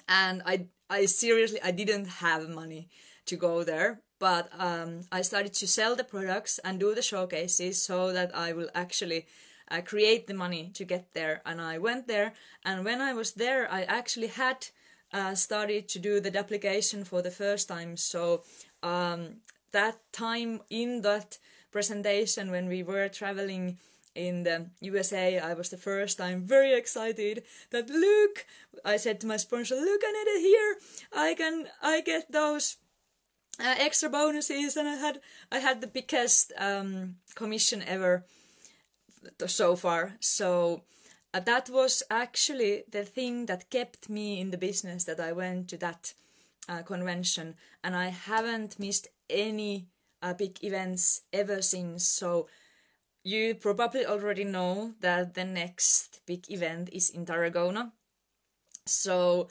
and 0.07 0.43
I 0.45 0.69
I 0.91 1.07
seriously 1.07 1.61
I 1.63 1.71
didn't 1.71 2.07
have 2.07 2.49
money 2.49 2.89
to 3.27 3.37
go 3.37 3.65
there 3.65 4.01
but 4.19 4.51
um, 4.59 5.03
I 5.13 5.23
started 5.23 5.55
to 5.55 5.69
sell 5.69 5.95
the 5.95 6.05
products 6.05 6.59
and 6.65 6.81
do 6.81 6.95
the 6.95 7.03
showcases 7.03 7.81
so 7.81 8.13
that 8.13 8.35
I 8.35 8.53
will 8.53 8.69
actually 8.75 9.27
uh, 9.71 9.81
create 9.83 10.27
the 10.27 10.35
money 10.35 10.71
to 10.75 10.85
get 10.85 11.15
there. 11.15 11.43
And 11.47 11.61
I 11.61 11.79
went 11.79 12.09
there, 12.09 12.33
and 12.65 12.85
when 12.85 13.01
I 13.01 13.13
was 13.13 13.33
there, 13.33 13.71
I 13.71 13.83
actually 13.83 14.29
had 14.29 14.69
uh, 15.13 15.35
started 15.35 15.89
to 15.89 15.99
do 15.99 16.21
the 16.21 16.37
application 16.37 17.05
for 17.05 17.23
the 17.23 17.31
first 17.31 17.69
time. 17.69 17.97
So 17.97 18.43
um, 18.83 19.37
that 19.73 19.99
time 20.13 20.61
in 20.71 21.03
that 21.03 21.39
presentation 21.71 22.51
when 22.51 22.69
we 22.69 22.83
were 22.83 23.09
traveling 23.09 23.79
in 24.19 24.43
the 24.43 24.67
USA, 24.81 25.39
I 25.39 25.55
was 25.55 25.71
the 25.71 25.77
first 25.77 26.19
time 26.19 26.43
very 26.43 26.75
excited 26.75 27.45
that 27.71 27.89
look, 27.89 28.47
I 28.85 28.97
said 28.97 29.21
to 29.21 29.27
my 29.27 29.37
sponsor, 29.37 29.77
look, 29.77 30.03
Anette, 30.03 30.41
here, 30.41 30.77
I 31.13 31.35
can, 31.35 31.67
I 31.81 32.01
get 32.01 32.33
those 32.33 32.77
uh, 33.61 33.75
extra 33.79 34.09
bonuses, 34.09 34.77
and 34.77 34.89
I 34.89 34.95
had 34.95 35.21
I 35.51 35.59
had 35.59 35.81
the 35.81 35.87
biggest 35.87 36.53
um, 36.59 37.17
commission 37.35 37.83
ever 37.87 38.25
so 39.47 39.77
far. 39.77 40.15
So 40.21 40.83
uh, 41.35 41.41
that 41.41 41.69
was 41.69 42.03
actually 42.11 42.85
the 42.91 43.05
thing 43.05 43.47
that 43.47 43.71
kept 43.71 44.09
me 44.09 44.41
in 44.41 44.51
the 44.51 44.59
business. 44.59 45.05
That 45.05 45.21
I 45.21 45.33
went 45.33 45.69
to 45.69 45.77
that 45.79 46.15
uh, 46.69 46.83
convention, 46.83 47.57
and 47.83 47.97
I 47.97 48.09
haven't 48.09 48.79
missed 48.79 49.09
any 49.29 49.87
uh, 50.23 50.35
big 50.35 50.63
events 50.63 51.23
ever 51.33 51.63
since. 51.63 52.07
So 52.07 52.47
you 53.29 53.55
probably 53.55 54.07
already 54.07 54.45
know 54.45 54.95
that 55.01 55.35
the 55.35 55.45
next 55.45 56.21
big 56.25 56.51
event 56.51 56.89
is 56.93 57.11
in 57.11 57.27
Tarragona. 57.27 57.93
So 58.87 59.49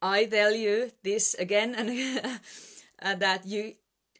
I 0.00 0.24
tell 0.24 0.54
you 0.54 0.92
this 1.02 1.34
again 1.34 1.74
and 1.74 2.40
that 3.20 3.46
you 3.46 3.74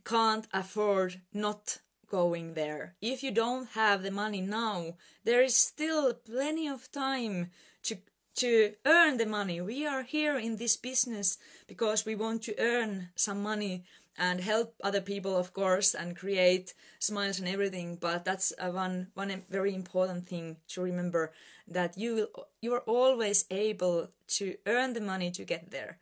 can't 0.05 0.47
afford 0.53 1.23
not 1.33 1.79
going 2.11 2.53
there. 2.53 2.95
If 3.01 3.23
you 3.23 3.31
don't 3.31 3.71
have 3.71 4.03
the 4.03 4.11
money 4.11 4.43
now, 4.43 4.97
there 5.25 5.43
is 5.43 5.57
still 5.57 6.13
plenty 6.13 6.69
of 6.69 6.93
time 6.93 7.51
to 7.85 7.97
to 8.35 8.73
earn 8.87 9.17
the 9.19 9.27
money. 9.27 9.61
We 9.61 9.87
are 9.87 10.03
here 10.03 10.37
in 10.39 10.57
this 10.57 10.77
business 10.77 11.39
because 11.67 12.07
we 12.07 12.15
want 12.15 12.43
to 12.43 12.55
earn 12.59 13.11
some 13.15 13.43
money 13.43 13.85
and 14.19 14.41
help 14.41 14.75
other 14.83 15.01
people, 15.01 15.37
of 15.37 15.53
course, 15.53 15.95
and 15.95 16.17
create 16.17 16.75
smiles 16.99 17.39
and 17.39 17.49
everything. 17.49 17.97
But 17.97 18.25
that's 18.25 18.53
one 18.59 19.09
one 19.15 19.43
very 19.49 19.75
important 19.75 20.27
thing 20.27 20.57
to 20.69 20.83
remember 20.83 21.33
that 21.69 21.97
you 21.97 22.29
you 22.61 22.75
are 22.75 22.85
always 22.87 23.45
able 23.51 24.11
to 24.39 24.57
earn 24.67 24.93
the 24.93 25.01
money 25.01 25.31
to 25.31 25.45
get 25.45 25.71
there. 25.71 25.99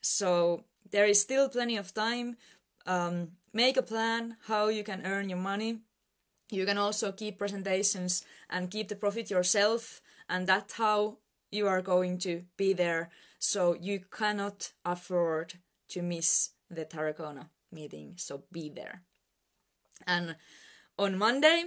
So 0.00 0.64
there 0.90 1.06
is 1.06 1.20
still 1.20 1.48
plenty 1.48 1.76
of 1.76 1.94
time. 1.94 2.36
Um, 2.86 3.32
make 3.52 3.76
a 3.76 3.82
plan 3.82 4.36
how 4.46 4.68
you 4.68 4.84
can 4.84 5.06
earn 5.06 5.28
your 5.28 5.38
money. 5.38 5.78
You 6.50 6.66
can 6.66 6.76
also 6.76 7.12
keep 7.12 7.38
presentations 7.38 8.24
and 8.50 8.70
keep 8.70 8.88
the 8.88 8.96
profit 8.96 9.30
yourself, 9.30 10.02
and 10.28 10.46
that's 10.46 10.74
how 10.74 11.18
you 11.50 11.66
are 11.66 11.80
going 11.82 12.18
to 12.18 12.42
be 12.56 12.72
there. 12.72 13.10
So 13.38 13.74
you 13.74 14.00
cannot 14.10 14.72
afford 14.84 15.54
to 15.88 16.02
miss 16.02 16.50
the 16.74 16.84
Tarragona 16.84 17.48
meeting. 17.72 18.14
So 18.16 18.44
be 18.52 18.68
there. 18.68 19.02
And 20.06 20.36
on 20.98 21.18
Monday, 21.18 21.64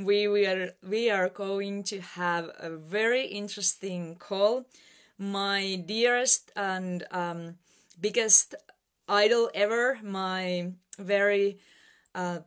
we, 0.00 0.28
we 0.28 0.46
are 0.46 0.70
we 0.82 1.10
are 1.10 1.28
going 1.28 1.84
to 1.84 2.00
have 2.00 2.50
a 2.58 2.70
very 2.70 3.26
interesting 3.26 4.16
call. 4.16 4.66
My 5.18 5.76
dearest 5.86 6.52
and 6.56 7.04
um, 7.10 7.56
biggest 8.00 8.54
idol 9.08 9.50
ever, 9.54 9.98
my 10.02 10.72
very, 10.98 11.58
uh, 12.14 12.40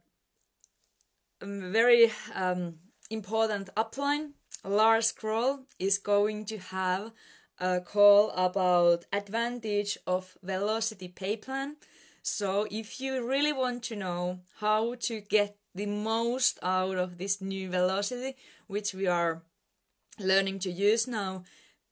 very 1.42 2.12
um, 2.36 2.76
important 3.10 3.70
upline, 3.76 4.32
Lars 4.64 5.12
Kroll, 5.12 5.62
is 5.80 5.98
going 5.98 6.46
to 6.46 6.58
have 6.58 7.12
a 7.60 7.80
call 7.80 8.32
about 8.32 9.06
advantage 9.12 9.98
of 10.06 10.38
velocity 10.44 11.08
pay 11.08 11.38
plan. 11.38 11.78
So 12.30 12.68
if 12.70 13.02
you 13.02 13.28
really 13.28 13.54
want 13.54 13.84
to 13.84 13.96
know 13.96 14.40
how 14.60 14.96
to 15.02 15.20
get 15.22 15.58
the 15.76 15.86
most 15.86 16.60
out 16.62 16.98
of 16.98 17.18
this 17.18 17.42
new 17.42 17.70
velocity, 17.70 18.36
which 18.68 18.94
we 18.94 19.08
are 19.08 19.42
learning 20.20 20.60
to 20.60 20.72
use 20.72 21.08
now, 21.08 21.44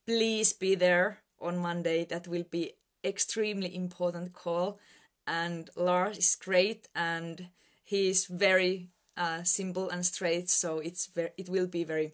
please 0.05 0.53
be 0.53 0.75
there 0.75 1.19
on 1.41 1.57
Monday. 1.57 2.05
That 2.05 2.27
will 2.27 2.45
be 2.49 2.73
extremely 3.03 3.75
important 3.75 4.33
call 4.33 4.79
and 5.27 5.69
Lars 5.75 6.17
is 6.17 6.35
great 6.35 6.87
and 6.95 7.49
he 7.83 8.09
is 8.09 8.25
very 8.25 8.89
uh, 9.15 9.43
simple 9.43 9.89
and 9.89 10.05
straight 10.05 10.49
so 10.49 10.79
it's 10.79 11.07
very 11.07 11.29
it 11.37 11.49
will 11.49 11.67
be 11.67 11.83
very 11.83 12.13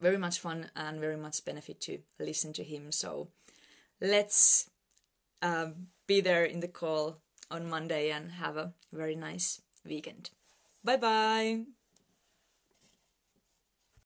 very 0.00 0.16
much 0.16 0.38
fun 0.40 0.70
and 0.74 1.00
very 1.00 1.16
much 1.16 1.44
benefit 1.44 1.80
to 1.82 1.98
listen 2.18 2.52
to 2.52 2.64
him 2.64 2.90
so 2.90 3.28
let's 4.00 4.70
um, 5.42 5.88
be 6.08 6.20
there 6.20 6.44
in 6.44 6.58
the 6.58 6.68
call 6.68 7.20
on 7.50 7.70
Monday 7.70 8.10
and 8.10 8.32
have 8.32 8.56
a 8.56 8.72
very 8.92 9.14
nice 9.14 9.60
weekend. 9.84 10.30
Bye 10.82 10.96
bye 10.96 11.77